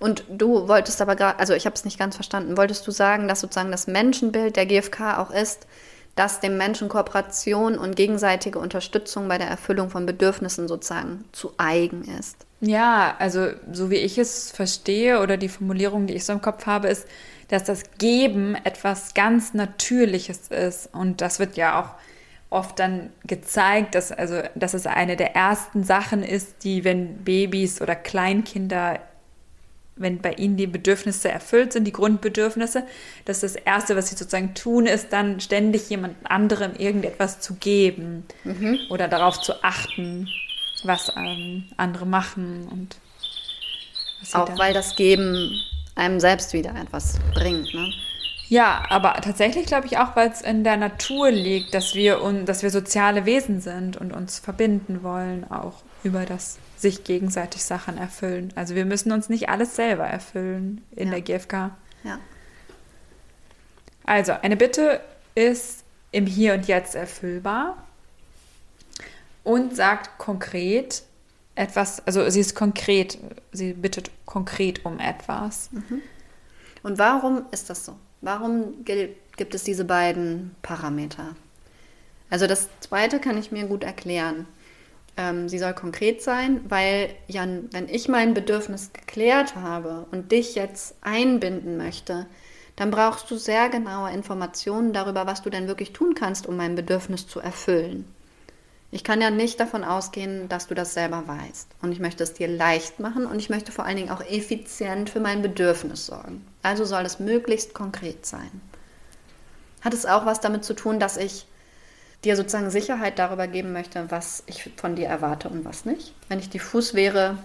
[0.00, 3.28] Und du wolltest aber gerade, also ich habe es nicht ganz verstanden, wolltest du sagen,
[3.28, 5.66] dass sozusagen das Menschenbild der GfK auch ist,
[6.14, 12.04] dass dem Menschen Kooperation und gegenseitige Unterstützung bei der Erfüllung von Bedürfnissen sozusagen zu eigen
[12.18, 12.36] ist?
[12.60, 16.66] Ja, also so wie ich es verstehe oder die Formulierung, die ich so im Kopf
[16.66, 17.06] habe, ist,
[17.48, 20.88] dass das Geben etwas ganz Natürliches ist.
[20.94, 21.90] Und das wird ja auch
[22.50, 27.82] oft dann gezeigt, dass, also, dass es eine der ersten Sachen ist, die, wenn Babys
[27.82, 29.00] oder Kleinkinder
[29.96, 32.84] wenn bei ihnen die Bedürfnisse erfüllt sind, die Grundbedürfnisse,
[33.24, 38.24] dass das Erste, was sie sozusagen tun, ist dann ständig jemand anderem irgendetwas zu geben
[38.42, 38.80] mhm.
[38.90, 40.28] oder darauf zu achten,
[40.84, 42.96] was ähm, andere machen und
[44.32, 45.50] auch weil das Geben
[45.94, 47.92] einem selbst wieder etwas bringt, ne?
[48.48, 52.44] Ja, aber tatsächlich glaube ich auch, weil es in der Natur liegt, dass wir, un,
[52.44, 57.98] dass wir soziale Wesen sind und uns verbinden wollen, auch über das sich gegenseitig Sachen
[57.98, 58.52] erfüllen.
[58.54, 61.18] Also wir müssen uns nicht alles selber erfüllen in ja.
[61.18, 61.70] der GfK.
[62.04, 62.18] Ja.
[64.04, 65.00] Also eine Bitte
[65.34, 67.82] ist im Hier und Jetzt erfüllbar
[69.42, 71.02] und sagt konkret
[71.54, 73.18] etwas, also sie ist konkret,
[73.52, 75.70] sie bittet konkret um etwas.
[75.72, 76.02] Mhm.
[76.82, 77.96] Und warum ist das so?
[78.20, 81.34] Warum gibt es diese beiden Parameter?
[82.30, 84.46] Also das zweite kann ich mir gut erklären.
[85.16, 90.54] Ähm, sie soll konkret sein, weil Jan, wenn ich mein Bedürfnis geklärt habe und dich
[90.54, 92.26] jetzt einbinden möchte,
[92.76, 96.74] dann brauchst du sehr genaue Informationen darüber, was du denn wirklich tun kannst, um mein
[96.74, 98.04] Bedürfnis zu erfüllen.
[98.90, 101.68] Ich kann ja nicht davon ausgehen, dass du das selber weißt.
[101.82, 105.10] Und ich möchte es dir leicht machen und ich möchte vor allen Dingen auch effizient
[105.10, 106.46] für mein Bedürfnis sorgen.
[106.62, 108.60] Also soll es möglichst konkret sein.
[109.80, 111.46] Hat es auch was damit zu tun, dass ich
[112.24, 116.12] dir sozusagen Sicherheit darüber geben möchte, was ich von dir erwarte und was nicht.
[116.28, 117.38] Wenn ich diffus wäre,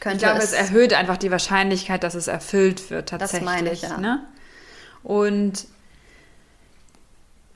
[0.00, 3.40] könnte ich glaube, es, es erhöht einfach die Wahrscheinlichkeit, dass es erfüllt wird tatsächlich.
[3.40, 3.98] Das meine ich, ja.
[3.98, 4.20] Ne?
[5.02, 5.66] Und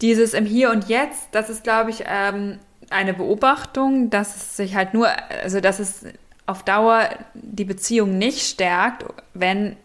[0.01, 2.59] dieses im Hier und Jetzt, das ist, glaube ich, ähm,
[2.91, 5.09] eine Beobachtung, dass es sich halt nur,
[5.43, 6.05] also dass es
[6.47, 9.77] auf Dauer die Beziehung nicht stärkt, wenn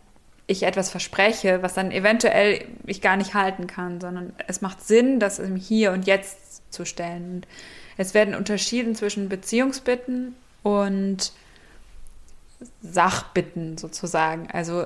[0.50, 5.20] ich etwas verspreche, was dann eventuell ich gar nicht halten kann, sondern es macht Sinn,
[5.20, 7.36] das im Hier und Jetzt zu stellen.
[7.36, 7.48] Und
[7.98, 11.32] es werden unterschieden zwischen Beziehungsbitten und
[12.82, 14.50] Sachbitten sozusagen.
[14.52, 14.86] Also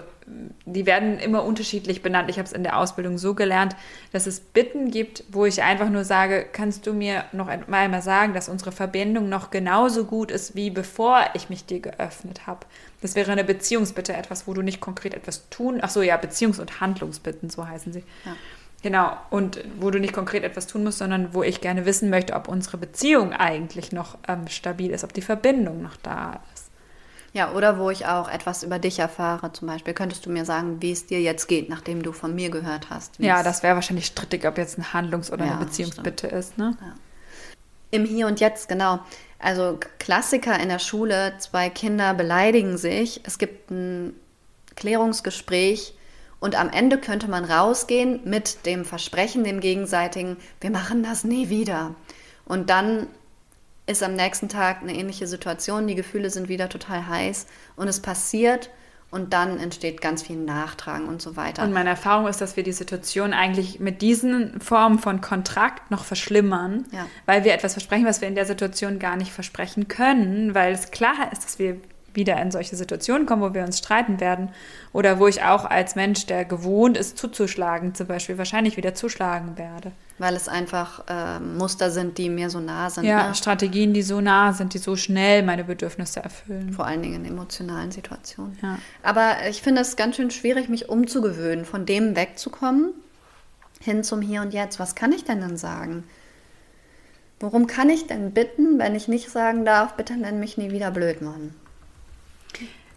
[0.66, 2.30] die werden immer unterschiedlich benannt.
[2.30, 3.76] Ich habe es in der Ausbildung so gelernt,
[4.12, 8.34] dass es Bitten gibt, wo ich einfach nur sage, kannst du mir noch einmal sagen,
[8.34, 12.66] dass unsere Verbindung noch genauso gut ist, wie bevor ich mich dir geöffnet habe.
[13.02, 15.80] Das wäre eine Beziehungsbitte, etwas, wo du nicht konkret etwas tun.
[15.82, 18.04] Ach so, ja, Beziehungs- und Handlungsbitten, so heißen sie.
[18.26, 18.36] Ja.
[18.84, 22.34] Genau, und wo du nicht konkret etwas tun musst, sondern wo ich gerne wissen möchte,
[22.34, 26.53] ob unsere Beziehung eigentlich noch ähm, stabil ist, ob die Verbindung noch da ist.
[27.34, 29.52] Ja, oder wo ich auch etwas über dich erfahre.
[29.52, 32.52] Zum Beispiel könntest du mir sagen, wie es dir jetzt geht, nachdem du von mir
[32.52, 33.18] gehört hast.
[33.18, 36.40] Ja, das wäre wahrscheinlich strittig, ob jetzt ein Handlungs- oder ja, eine Beziehungsbitte stimmt.
[36.40, 36.58] ist.
[36.60, 36.78] Ne?
[36.80, 36.94] Ja.
[37.90, 39.00] Im Hier und Jetzt, genau.
[39.40, 44.14] Also Klassiker in der Schule, zwei Kinder beleidigen sich, es gibt ein
[44.76, 45.96] Klärungsgespräch
[46.40, 51.48] Und am Ende könnte man rausgehen mit dem Versprechen, dem gegenseitigen, wir machen das nie
[51.50, 51.96] wieder.
[52.46, 53.08] Und dann
[53.86, 58.00] ist am nächsten Tag eine ähnliche Situation, die Gefühle sind wieder total heiß und es
[58.00, 58.70] passiert
[59.14, 61.62] und dann entsteht ganz viel Nachtragen und so weiter.
[61.62, 66.04] Und meine Erfahrung ist, dass wir die Situation eigentlich mit diesen Formen von Kontrakt noch
[66.04, 67.06] verschlimmern, ja.
[67.28, 70.90] weil wir etwas versprechen, was wir in der Situation gar nicht versprechen können, weil es
[70.90, 71.78] klar ist, dass wir
[72.14, 74.50] wieder in solche Situationen kommen, wo wir uns streiten werden
[74.92, 79.58] oder wo ich auch als Mensch, der gewohnt ist zuzuschlagen, zum Beispiel wahrscheinlich wieder zuschlagen
[79.58, 79.92] werde.
[80.20, 83.06] Weil es einfach äh, Muster sind, die mir so nah sind.
[83.06, 83.36] Ja, ne?
[83.36, 86.74] Strategien, die so nah sind, die so schnell meine Bedürfnisse erfüllen.
[86.74, 88.58] Vor allen Dingen in emotionalen Situationen.
[88.62, 88.78] Ja.
[89.02, 92.94] Aber ich finde es ganz schön schwierig, mich umzugewöhnen, von dem wegzukommen,
[93.80, 94.80] hin zum Hier und Jetzt.
[94.80, 96.04] Was kann ich denn dann sagen?
[97.40, 100.92] Worum kann ich denn bitten, wenn ich nicht sagen darf, bitte nenn mich nie wieder
[100.92, 101.54] Blödmann?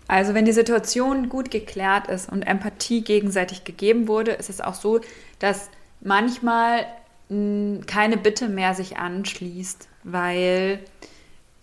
[0.09, 4.75] Also wenn die Situation gut geklärt ist und Empathie gegenseitig gegeben wurde, ist es auch
[4.75, 5.01] so,
[5.39, 5.69] dass
[6.01, 6.87] manchmal
[7.29, 10.79] mh, keine Bitte mehr sich anschließt, weil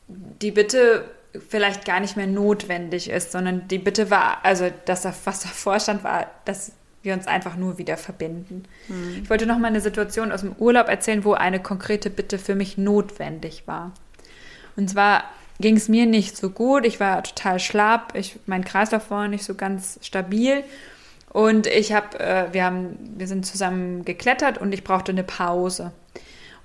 [0.07, 1.05] die Bitte
[1.49, 6.03] vielleicht gar nicht mehr notwendig ist, sondern die Bitte war, also das, was davor stand,
[6.03, 8.63] war, dass wir uns einfach nur wieder verbinden.
[8.87, 9.21] Mhm.
[9.23, 12.55] Ich wollte noch mal eine Situation aus dem Urlaub erzählen, wo eine konkrete Bitte für
[12.55, 13.91] mich notwendig war.
[14.75, 15.23] Und zwar
[15.59, 16.85] ging es mir nicht so gut.
[16.85, 18.13] Ich war total schlapp.
[18.15, 20.63] Ich, mein Kreislauf war nicht so ganz stabil.
[21.29, 25.91] Und ich habe, äh, wir haben, wir sind zusammen geklettert und ich brauchte eine Pause.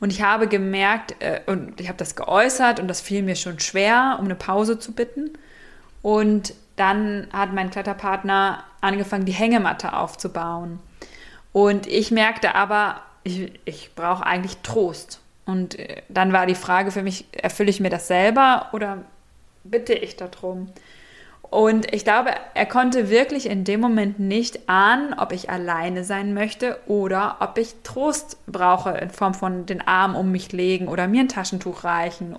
[0.00, 3.58] Und ich habe gemerkt, äh, und ich habe das geäußert und das fiel mir schon
[3.58, 5.30] schwer, um eine Pause zu bitten.
[6.02, 10.78] Und dann hat mein Kletterpartner angefangen, die Hängematte aufzubauen.
[11.52, 15.20] Und ich merkte aber, ich, ich brauche eigentlich Trost.
[15.48, 18.98] Und äh, dann war die Frage für mich, erfülle ich mir das selber oder
[19.64, 20.68] bitte ich darum?
[21.40, 26.34] Und ich glaube, er konnte wirklich in dem Moment nicht ahnen, ob ich alleine sein
[26.34, 31.08] möchte oder ob ich Trost brauche in Form von den Arm um mich legen oder
[31.08, 32.36] mir ein Taschentuch reichen.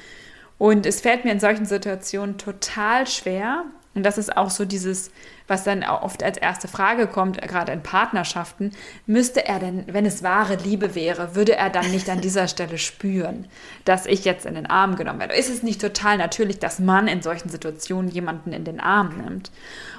[0.59, 3.63] Und es fällt mir in solchen Situationen total schwer,
[3.95, 5.11] und das ist auch so dieses,
[5.47, 8.71] was dann oft als erste Frage kommt, gerade in Partnerschaften.
[9.07, 12.77] Müsste er denn, wenn es wahre Liebe wäre, würde er dann nicht an dieser Stelle
[12.77, 13.47] spüren,
[13.85, 15.35] dass ich jetzt in den Arm genommen werde?
[15.35, 19.51] Ist es nicht total natürlich, dass man in solchen Situationen jemanden in den Arm nimmt?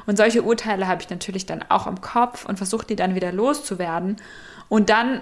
[0.07, 3.33] Und solche Urteile habe ich natürlich dann auch im Kopf und versuche die dann wieder
[3.33, 4.17] loszuwerden.
[4.69, 5.21] Und dann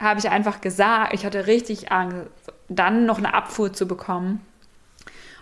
[0.00, 2.26] habe ich einfach gesagt, ich hatte richtig Angst,
[2.68, 4.40] dann noch eine Abfuhr zu bekommen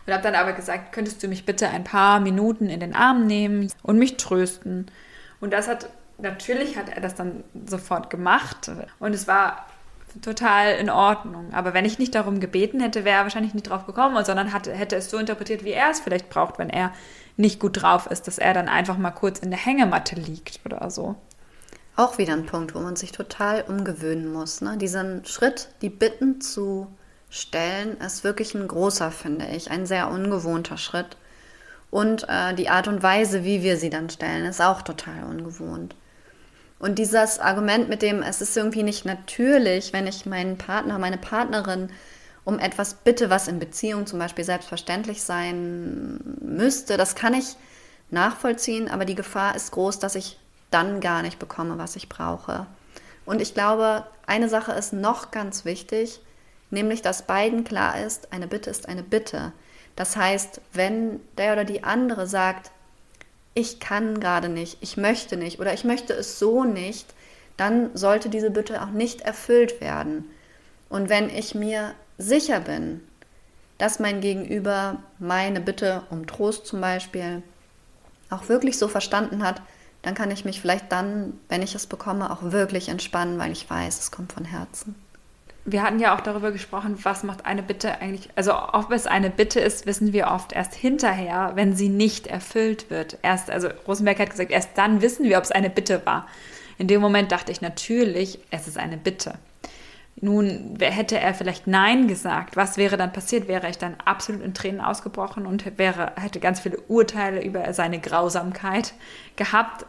[0.07, 3.27] und habe dann aber gesagt, könntest du mich bitte ein paar Minuten in den Arm
[3.27, 4.87] nehmen und mich trösten.
[5.41, 5.89] Und das hat,
[6.19, 9.67] natürlich hat er das dann sofort gemacht und es war
[10.23, 11.53] total in Ordnung.
[11.53, 14.73] Aber wenn ich nicht darum gebeten hätte, wäre er wahrscheinlich nicht drauf gekommen, sondern hatte,
[14.73, 16.93] hätte es so interpretiert, wie er es vielleicht braucht, wenn er
[17.37, 20.91] nicht gut drauf ist, dass er dann einfach mal kurz in der Hängematte liegt oder
[20.91, 21.17] so.
[21.97, 24.61] Auch wieder ein Punkt, wo man sich total umgewöhnen muss.
[24.61, 24.77] Ne?
[24.77, 26.89] Diesen Schritt, die Bitten zu
[27.31, 31.17] stellen, ist wirklich ein großer, finde ich, ein sehr ungewohnter Schritt.
[31.91, 35.95] Und äh, die Art und Weise, wie wir sie dann stellen, ist auch total ungewohnt.
[36.79, 41.19] Und dieses Argument mit dem, es ist irgendwie nicht natürlich, wenn ich meinen Partner, meine
[41.19, 41.91] Partnerin
[42.45, 47.57] um etwas bitte, was in Beziehung zum Beispiel selbstverständlich sein müsste, das kann ich
[48.11, 50.39] nachvollziehen, aber die Gefahr ist groß, dass ich
[50.71, 52.67] dann gar nicht bekomme, was ich brauche.
[53.25, 56.21] Und ich glaube, eine Sache ist noch ganz wichtig,
[56.71, 59.53] nämlich dass beiden klar ist, eine Bitte ist eine Bitte.
[59.95, 62.71] Das heißt, wenn der oder die andere sagt,
[63.55, 67.15] ich kann gerade nicht, ich möchte nicht oder ich möchte es so nicht,
[67.57, 70.27] dann sollte diese Bitte auch nicht erfüllt werden.
[70.91, 73.01] Und wenn ich mir sicher bin,
[73.79, 77.43] dass mein Gegenüber meine Bitte um Trost zum Beispiel
[78.29, 79.63] auch wirklich so verstanden hat,
[80.03, 83.69] dann kann ich mich vielleicht dann, wenn ich es bekomme, auch wirklich entspannen, weil ich
[83.69, 84.95] weiß, es kommt von Herzen
[85.67, 89.31] wir hatten ja auch darüber gesprochen, was macht eine Bitte eigentlich, also ob es eine
[89.31, 93.19] Bitte ist, wissen wir oft erst hinterher, wenn sie nicht erfüllt wird.
[93.23, 96.27] Erst, also Rosenberg hat gesagt, erst dann wissen wir, ob es eine Bitte war.
[96.79, 99.35] In dem Moment dachte ich natürlich, es ist eine Bitte.
[100.19, 102.57] Nun hätte er vielleicht Nein gesagt.
[102.57, 103.49] Was wäre dann passiert?
[103.49, 107.99] Wäre ich dann absolut in Tränen ausgebrochen und wäre, hätte ganz viele Urteile über seine
[107.99, 108.95] Grausamkeit
[109.37, 109.85] gehabt.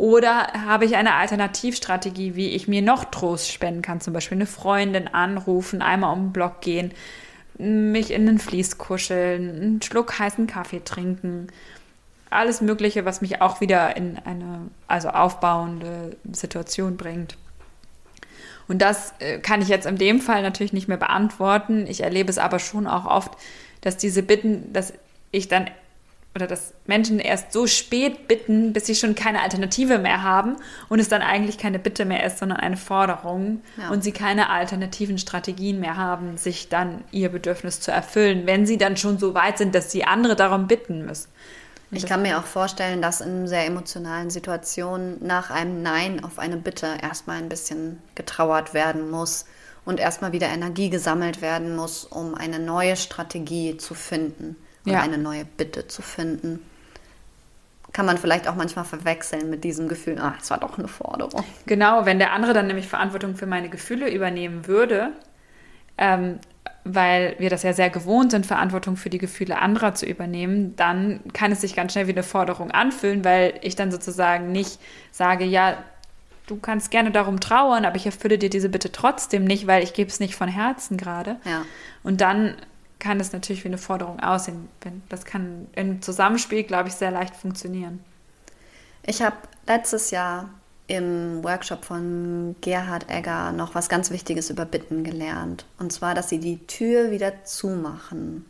[0.00, 4.00] Oder habe ich eine Alternativstrategie, wie ich mir noch Trost spenden kann?
[4.00, 6.92] Zum Beispiel eine Freundin anrufen, einmal um den Block gehen,
[7.58, 11.48] mich in den Fließ kuscheln, einen Schluck heißen Kaffee trinken.
[12.30, 17.36] Alles Mögliche, was mich auch wieder in eine also aufbauende Situation bringt.
[18.68, 21.86] Und das äh, kann ich jetzt in dem Fall natürlich nicht mehr beantworten.
[21.86, 23.32] Ich erlebe es aber schon auch oft,
[23.82, 24.94] dass diese Bitten, dass
[25.30, 25.66] ich dann
[26.34, 30.56] oder dass Menschen erst so spät bitten, bis sie schon keine Alternative mehr haben
[30.88, 33.90] und es dann eigentlich keine Bitte mehr ist, sondern eine Forderung ja.
[33.90, 38.78] und sie keine alternativen Strategien mehr haben, sich dann ihr Bedürfnis zu erfüllen, wenn sie
[38.78, 41.28] dann schon so weit sind, dass sie andere darum bitten müssen.
[41.90, 46.38] Und ich kann mir auch vorstellen, dass in sehr emotionalen Situationen nach einem Nein auf
[46.38, 49.46] eine Bitte erstmal ein bisschen getrauert werden muss
[49.84, 55.00] und erstmal wieder Energie gesammelt werden muss, um eine neue Strategie zu finden und ja.
[55.00, 56.60] eine neue Bitte zu finden.
[57.92, 61.44] Kann man vielleicht auch manchmal verwechseln mit diesem Gefühl, ah, es war doch eine Forderung.
[61.66, 65.12] Genau, wenn der andere dann nämlich Verantwortung für meine Gefühle übernehmen würde,
[65.98, 66.38] ähm,
[66.84, 71.20] weil wir das ja sehr gewohnt sind, Verantwortung für die Gefühle anderer zu übernehmen, dann
[71.32, 74.78] kann es sich ganz schnell wie eine Forderung anfühlen, weil ich dann sozusagen nicht
[75.10, 75.76] sage, ja,
[76.46, 79.92] du kannst gerne darum trauern, aber ich erfülle dir diese Bitte trotzdem nicht, weil ich
[79.92, 81.36] gebe es nicht von Herzen gerade.
[81.44, 81.62] Ja.
[82.02, 82.56] Und dann
[83.00, 84.68] kann es natürlich wie eine Forderung aussehen.
[85.08, 88.04] Das kann im Zusammenspiel, glaube ich, sehr leicht funktionieren.
[89.04, 89.36] Ich habe
[89.66, 90.50] letztes Jahr
[90.86, 95.64] im Workshop von Gerhard Egger noch was ganz Wichtiges über Bitten gelernt.
[95.78, 98.44] Und zwar, dass sie die Tür wieder zumachen.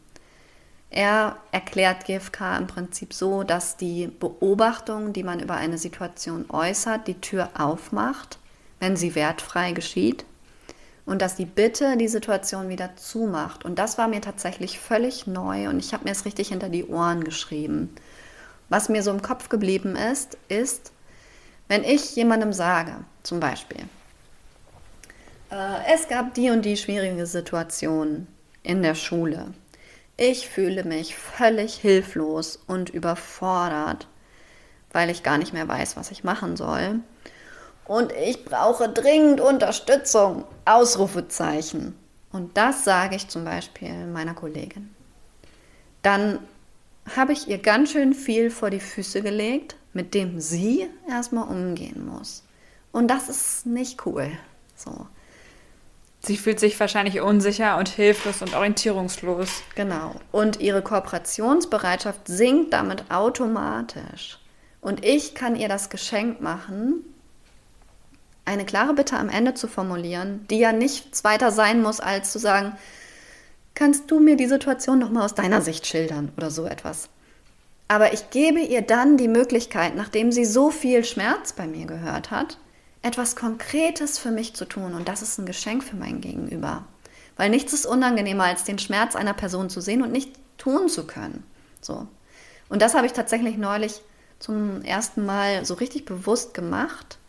[0.91, 7.07] Er erklärt GFK im Prinzip so, dass die Beobachtung, die man über eine Situation äußert,
[7.07, 8.39] die Tür aufmacht,
[8.81, 10.25] wenn sie wertfrei geschieht
[11.11, 13.65] und dass die Bitte die Situation wieder zumacht.
[13.65, 16.87] Und das war mir tatsächlich völlig neu und ich habe mir es richtig hinter die
[16.87, 17.93] Ohren geschrieben.
[18.69, 20.93] Was mir so im Kopf geblieben ist, ist,
[21.67, 22.95] wenn ich jemandem sage,
[23.25, 23.81] zum Beispiel,
[25.51, 28.29] äh, es gab die und die schwierige Situation
[28.63, 29.47] in der Schule.
[30.17, 34.07] Ich fühle mich völlig hilflos und überfordert,
[34.93, 37.01] weil ich gar nicht mehr weiß, was ich machen soll
[37.91, 40.45] und ich brauche dringend Unterstützung.
[40.65, 41.97] Ausrufezeichen.
[42.31, 44.95] Und das sage ich zum Beispiel meiner Kollegin.
[46.03, 46.39] Dann
[47.17, 52.07] habe ich ihr ganz schön viel vor die Füße gelegt, mit dem sie erstmal umgehen
[52.07, 52.45] muss.
[52.93, 54.31] Und das ist nicht cool.
[54.77, 55.09] So.
[56.21, 59.65] Sie fühlt sich wahrscheinlich unsicher und hilflos und orientierungslos.
[59.75, 60.15] Genau.
[60.31, 64.39] Und ihre Kooperationsbereitschaft sinkt damit automatisch.
[64.81, 67.05] Und ich kann ihr das Geschenk machen,
[68.51, 72.41] eine klare Bitte am Ende zu formulieren, die ja nichts weiter sein muss, als zu
[72.41, 72.73] sagen,
[73.75, 77.09] kannst du mir die Situation nochmal aus deiner Sicht schildern oder so etwas.
[77.87, 82.33] Aber ich gebe ihr dann die Möglichkeit, nachdem sie so viel Schmerz bei mir gehört
[82.33, 82.59] hat,
[83.03, 84.95] etwas Konkretes für mich zu tun.
[84.95, 86.85] Und das ist ein Geschenk für mein Gegenüber.
[87.37, 91.07] Weil nichts ist unangenehmer, als den Schmerz einer Person zu sehen und nicht tun zu
[91.07, 91.45] können.
[91.81, 92.07] So.
[92.69, 94.03] Und das habe ich tatsächlich neulich
[94.41, 97.20] zum ersten Mal so richtig bewusst gemacht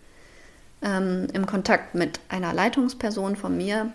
[0.81, 3.91] ähm, im Kontakt mit einer Leitungsperson von mir,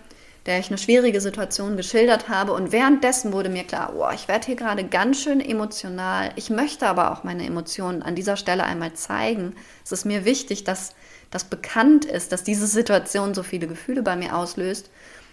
[0.47, 2.53] der ich eine schwierige Situation geschildert habe.
[2.53, 6.31] Und währenddessen wurde mir klar, oh, ich werde hier gerade ganz schön emotional.
[6.37, 9.55] Ich möchte aber auch meine Emotionen an dieser Stelle einmal zeigen.
[9.85, 10.95] Es ist mir wichtig, dass
[11.31, 14.89] das bekannt ist, dass diese Situation so viele Gefühle bei mir auslöst.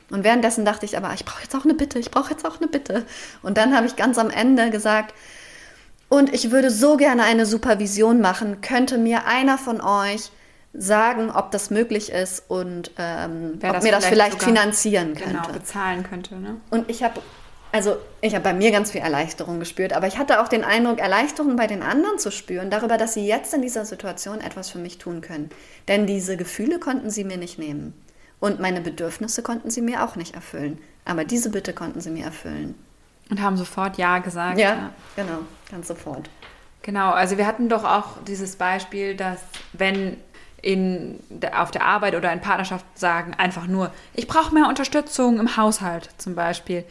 [0.09, 2.59] Und währenddessen dachte ich aber, ich brauche jetzt auch eine Bitte, ich brauche jetzt auch
[2.59, 3.05] eine Bitte.
[3.41, 5.13] Und dann habe ich ganz am Ende gesagt,
[6.09, 8.61] und ich würde so gerne eine Supervision machen.
[8.61, 10.29] Könnte mir einer von euch
[10.73, 15.41] sagen, ob das möglich ist und ähm, ob mir das vielleicht finanzieren genau, könnte.
[15.47, 16.35] Genau, bezahlen könnte.
[16.35, 16.57] Ne?
[16.71, 17.21] Und ich habe,
[17.71, 20.99] also ich habe bei mir ganz viel Erleichterung gespürt, aber ich hatte auch den Eindruck,
[20.99, 24.79] Erleichterung bei den anderen zu spüren, darüber, dass sie jetzt in dieser Situation etwas für
[24.79, 25.51] mich tun können.
[25.87, 27.93] Denn diese Gefühle konnten sie mir nicht nehmen.
[28.39, 30.79] Und meine Bedürfnisse konnten sie mir auch nicht erfüllen.
[31.05, 32.75] Aber diese Bitte konnten sie mir erfüllen.
[33.29, 34.57] Und haben sofort Ja gesagt.
[34.59, 34.89] Ja, ja.
[35.15, 35.39] genau,
[35.71, 36.29] ganz sofort.
[36.81, 39.39] Genau, also wir hatten doch auch dieses Beispiel, dass
[39.71, 40.17] wenn
[40.63, 41.19] in,
[41.55, 46.09] auf der Arbeit oder in Partnerschaft sagen einfach nur, ich brauche mehr Unterstützung im Haushalt
[46.17, 46.85] zum Beispiel.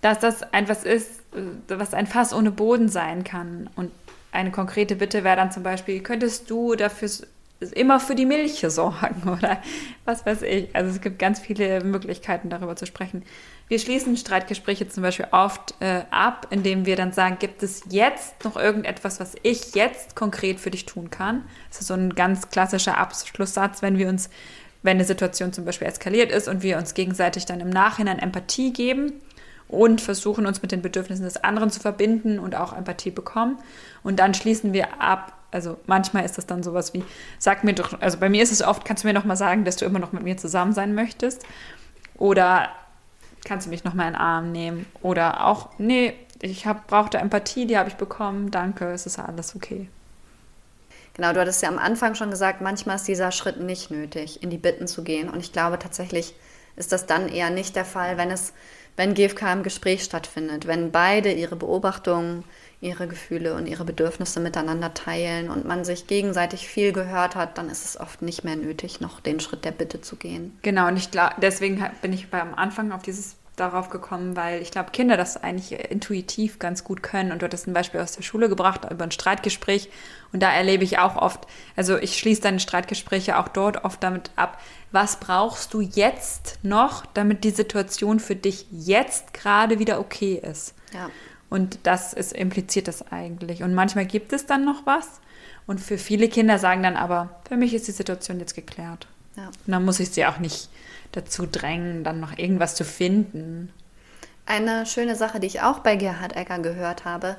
[0.00, 3.68] Dass das etwas ist, äh, was ein Fass ohne Boden sein kann.
[3.76, 3.90] Und
[4.30, 7.10] eine konkrete Bitte wäre dann zum Beispiel, könntest du dafür
[7.72, 9.60] immer für die Milch sorgen oder
[10.04, 10.74] was weiß ich.
[10.74, 13.24] Also es gibt ganz viele Möglichkeiten, darüber zu sprechen.
[13.68, 18.44] Wir schließen Streitgespräche zum Beispiel oft äh, ab, indem wir dann sagen, gibt es jetzt
[18.44, 21.42] noch irgendetwas, was ich jetzt konkret für dich tun kann?
[21.68, 24.30] Das ist so ein ganz klassischer Abschlusssatz, wenn wir uns,
[24.84, 28.72] wenn eine Situation zum Beispiel eskaliert ist und wir uns gegenseitig dann im Nachhinein Empathie
[28.72, 29.14] geben
[29.66, 33.58] und versuchen uns mit den Bedürfnissen des anderen zu verbinden und auch Empathie bekommen.
[34.04, 37.02] Und dann schließen wir ab, also manchmal ist das dann sowas wie,
[37.40, 39.64] sag mir doch, also bei mir ist es oft, kannst du mir noch mal sagen,
[39.64, 41.44] dass du immer noch mit mir zusammen sein möchtest?
[42.16, 42.68] Oder
[43.44, 44.86] kannst du mich nochmal in den Arm nehmen?
[45.02, 49.54] Oder auch, nee, ich hab, brauchte Empathie, die habe ich bekommen, danke, es ist alles
[49.54, 49.88] okay.
[51.14, 54.50] Genau, du hattest ja am Anfang schon gesagt, manchmal ist dieser Schritt nicht nötig, in
[54.50, 55.30] die Bitten zu gehen.
[55.30, 56.34] Und ich glaube tatsächlich
[56.76, 58.52] ist das dann eher nicht der Fall, wenn es
[58.96, 62.44] wenn GFK im Gespräch stattfindet, wenn beide ihre Beobachtungen,
[62.80, 67.70] ihre Gefühle und ihre Bedürfnisse miteinander teilen und man sich gegenseitig viel gehört hat, dann
[67.70, 70.58] ist es oft nicht mehr nötig, noch den Schritt der Bitte zu gehen.
[70.62, 74.70] Genau, und ich glaube, deswegen bin ich beim Anfang auf dieses darauf gekommen, weil ich
[74.70, 77.32] glaube, Kinder das eigentlich intuitiv ganz gut können.
[77.32, 79.88] Und du hattest ein Beispiel aus der Schule gebracht über ein Streitgespräch.
[80.32, 84.30] Und da erlebe ich auch oft, also ich schließe deine Streitgespräche auch dort oft damit
[84.36, 84.60] ab,
[84.92, 90.74] was brauchst du jetzt noch, damit die Situation für dich jetzt gerade wieder okay ist.
[90.92, 91.10] Ja.
[91.48, 93.62] Und das ist, impliziert das eigentlich.
[93.62, 95.20] Und manchmal gibt es dann noch was.
[95.66, 99.06] Und für viele Kinder sagen dann aber, für mich ist die Situation jetzt geklärt.
[99.36, 99.46] Ja.
[99.46, 100.68] Und dann muss ich sie auch nicht
[101.12, 103.72] dazu drängen, dann noch irgendwas zu finden.
[104.46, 107.36] Eine schöne Sache, die ich auch bei Gerhard Egger gehört habe,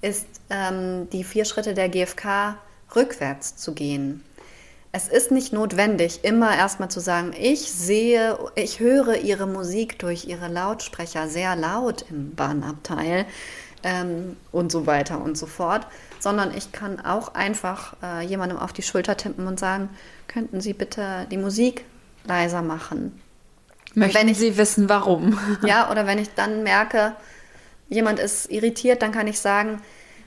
[0.00, 2.56] ist ähm, die vier Schritte der GfK
[2.94, 4.24] rückwärts zu gehen.
[4.98, 10.24] Es ist nicht notwendig, immer erstmal zu sagen, ich sehe, ich höre Ihre Musik durch
[10.24, 13.24] Ihre Lautsprecher sehr laut im Bahnabteil
[13.84, 15.86] ähm, und so weiter und so fort,
[16.18, 19.88] sondern ich kann auch einfach äh, jemandem auf die Schulter tippen und sagen,
[20.26, 21.84] könnten Sie bitte die Musik
[22.24, 23.22] leiser machen.
[23.94, 25.38] Möchten wenn ich, Sie wissen, warum?
[25.64, 27.14] Ja, oder wenn ich dann merke,
[27.88, 29.80] jemand ist irritiert, dann kann ich sagen,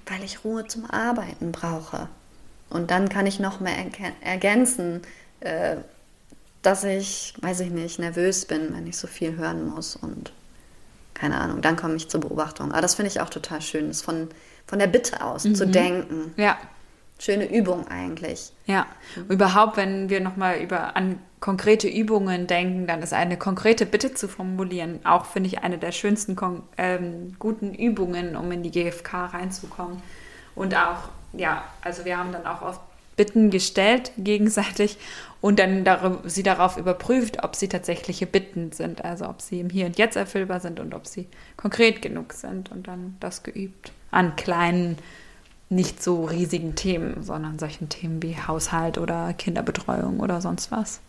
[0.08, 2.08] weil ich Ruhe zum Arbeiten brauche.
[2.72, 3.76] Und dann kann ich noch mehr
[4.22, 5.02] ergänzen,
[5.42, 5.78] äh,
[6.62, 10.32] dass ich, weiß ich nicht, nervös bin, wenn ich so viel hören muss und
[11.14, 12.72] keine Ahnung, dann komme ich zur Beobachtung.
[12.72, 14.30] Aber das finde ich auch total schön, das von,
[14.66, 15.56] von der Bitte aus mhm.
[15.56, 16.34] zu denken.
[16.38, 16.58] Ja.
[17.20, 18.52] Schöne Übung eigentlich.
[18.66, 18.88] Ja,
[19.30, 24.28] überhaupt, wenn wir nochmal über an konkrete Übungen denken, dann ist eine konkrete Bitte zu
[24.28, 26.36] formulieren auch, finde ich, eine der schönsten
[26.78, 30.02] ähm, guten Übungen, um in die GfK reinzukommen.
[30.56, 32.82] Und auch, ja, also wir haben dann auch oft
[33.16, 34.98] Bitten gestellt gegenseitig
[35.42, 39.70] und dann darüber, sie darauf überprüft, ob sie tatsächliche Bitten sind, also ob sie im
[39.70, 41.28] Hier und Jetzt erfüllbar sind und ob sie
[41.58, 44.98] konkret genug sind und dann das geübt an kleinen,
[45.70, 51.00] nicht so riesigen Themen, sondern solchen Themen wie Haushalt oder Kinderbetreuung oder sonst was.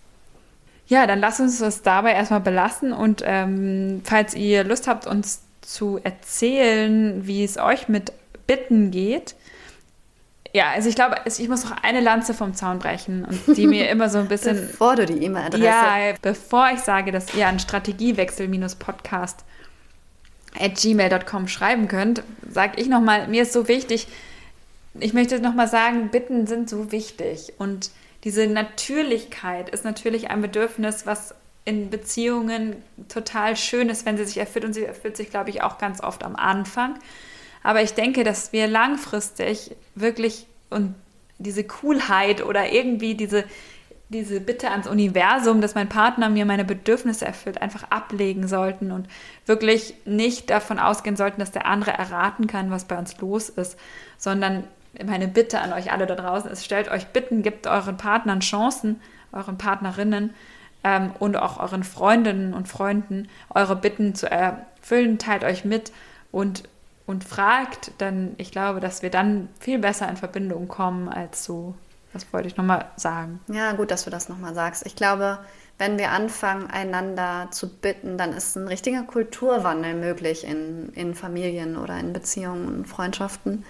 [0.87, 5.43] Ja, dann lasst uns das dabei erstmal belassen und ähm, falls ihr Lust habt, uns
[5.63, 8.13] zu erzählen, wie es euch mit
[8.47, 9.35] Bitten geht.
[10.55, 13.89] Ja, also ich glaube, ich muss noch eine Lanze vom Zaun brechen und die mir
[13.89, 14.57] immer so ein bisschen.
[14.69, 15.65] bevor du die E-Mail-Adresse.
[15.65, 19.45] Ja, bevor ich sage, dass ihr an Strategiewechsel-podcast
[20.61, 24.09] at gmail.com schreiben könnt, sage ich nochmal, mir ist so wichtig,
[25.01, 27.91] ich möchte nochmal sagen, Bitten sind so wichtig und
[28.25, 31.35] diese Natürlichkeit ist natürlich ein Bedürfnis, was
[31.65, 32.77] in Beziehungen
[33.09, 34.65] total schön ist, wenn sie sich erfüllt.
[34.65, 36.99] Und sie erfüllt sich, glaube ich, auch ganz oft am Anfang.
[37.63, 40.95] Aber ich denke, dass wir langfristig wirklich und
[41.39, 43.45] diese Coolheit oder irgendwie diese,
[44.09, 49.09] diese Bitte ans Universum, dass mein Partner mir meine Bedürfnisse erfüllt, einfach ablegen sollten und
[49.47, 53.79] wirklich nicht davon ausgehen sollten, dass der andere erraten kann, was bei uns los ist,
[54.19, 54.65] sondern
[55.05, 59.01] meine Bitte an euch alle da draußen ist, stellt euch Bitten, gebt euren Partnern Chancen,
[59.33, 60.35] euren Partnerinnen
[60.85, 65.93] ähm, und auch euren Freundinnen und Freunden eure Bitten zu erfüllen, teilt euch mit
[66.31, 66.65] und,
[67.07, 71.75] und fragt, denn ich glaube, dass wir dann viel besser in Verbindung kommen als so.
[72.13, 73.41] Das wollte ich nochmal sagen.
[73.49, 74.87] Ja, gut, dass du das nochmal sagst.
[74.87, 75.39] Ich glaube,
[75.79, 81.77] wenn wir anfangen, einander zu bitten, dann ist ein richtiger Kulturwandel möglich in, in Familien
[81.77, 83.65] oder in Beziehungen und Freundschaften.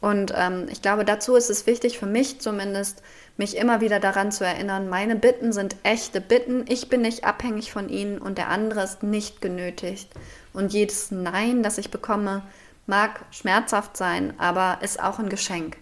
[0.00, 3.02] Und ähm, ich glaube, dazu ist es wichtig, für mich zumindest,
[3.36, 7.72] mich immer wieder daran zu erinnern, meine Bitten sind echte Bitten, ich bin nicht abhängig
[7.72, 10.10] von ihnen und der andere ist nicht genötigt.
[10.52, 12.42] Und jedes Nein, das ich bekomme,
[12.86, 15.76] mag schmerzhaft sein, aber ist auch ein Geschenk,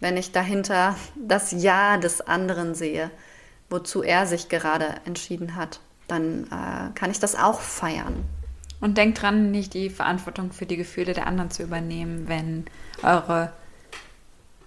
[0.00, 3.10] wenn ich dahinter das Ja des anderen sehe,
[3.68, 5.80] wozu er sich gerade entschieden hat.
[6.08, 8.24] Dann äh, kann ich das auch feiern.
[8.80, 12.64] Und denkt dran, nicht die Verantwortung für die Gefühle der anderen zu übernehmen, wenn
[13.02, 13.52] eure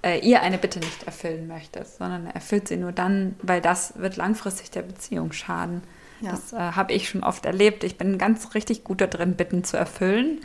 [0.03, 4.17] äh, ihr eine Bitte nicht erfüllen möchtet, sondern erfüllt sie nur dann, weil das wird
[4.17, 5.81] langfristig der Beziehung schaden.
[6.23, 6.31] Ja.
[6.31, 7.83] Das äh, habe ich schon oft erlebt.
[7.83, 10.39] Ich bin ganz richtig gut darin, Bitten zu erfüllen,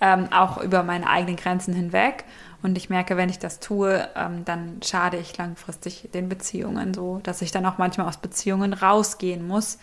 [0.00, 2.24] ähm, auch über meine eigenen Grenzen hinweg.
[2.62, 7.20] Und ich merke, wenn ich das tue, ähm, dann schade ich langfristig den Beziehungen so,
[7.22, 9.78] dass ich dann auch manchmal aus Beziehungen rausgehen muss.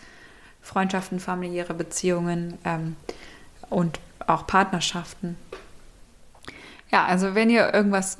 [0.60, 2.96] Freundschaften, familiäre Beziehungen ähm,
[3.70, 5.38] und auch Partnerschaften.
[6.90, 8.18] Ja, also wenn ihr irgendwas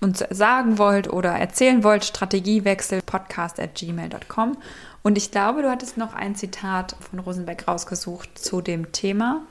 [0.00, 4.56] uns sagen wollt oder erzählen wollt, Strategiewechsel podcast at gmail.com.
[5.02, 9.42] Und ich glaube, du hattest noch ein Zitat von Rosenberg rausgesucht zu dem Thema.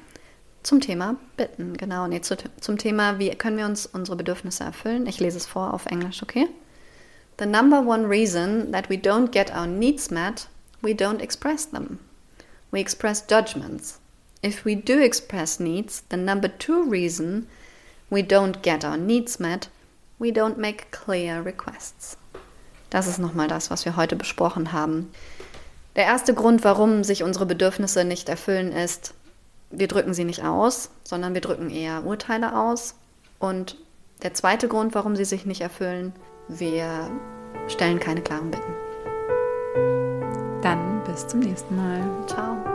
[0.63, 2.07] Zum Thema Bitten, genau.
[2.07, 5.07] Nee, zu, zum Thema, wie können wir uns unsere Bedürfnisse erfüllen.
[5.07, 6.47] Ich lese es vor auf Englisch, okay?
[7.39, 10.49] The number one reason that we don't get our needs met,
[10.81, 11.99] we don't express them.
[12.71, 13.99] We express judgments.
[14.43, 17.47] If we do express needs, the number two reason
[18.09, 19.69] we don't get our needs met,
[20.19, 22.17] we don't make clear requests.
[22.89, 25.11] Das ist nochmal das, was wir heute besprochen haben.
[25.95, 29.13] Der erste Grund, warum sich unsere Bedürfnisse nicht erfüllen, ist,
[29.71, 32.95] wir drücken sie nicht aus, sondern wir drücken eher Urteile aus.
[33.39, 33.77] Und
[34.23, 36.13] der zweite Grund, warum sie sich nicht erfüllen,
[36.47, 37.09] wir
[37.67, 38.73] stellen keine klaren Bitten.
[40.61, 42.27] Dann bis zum nächsten Mal.
[42.27, 42.68] Ciao.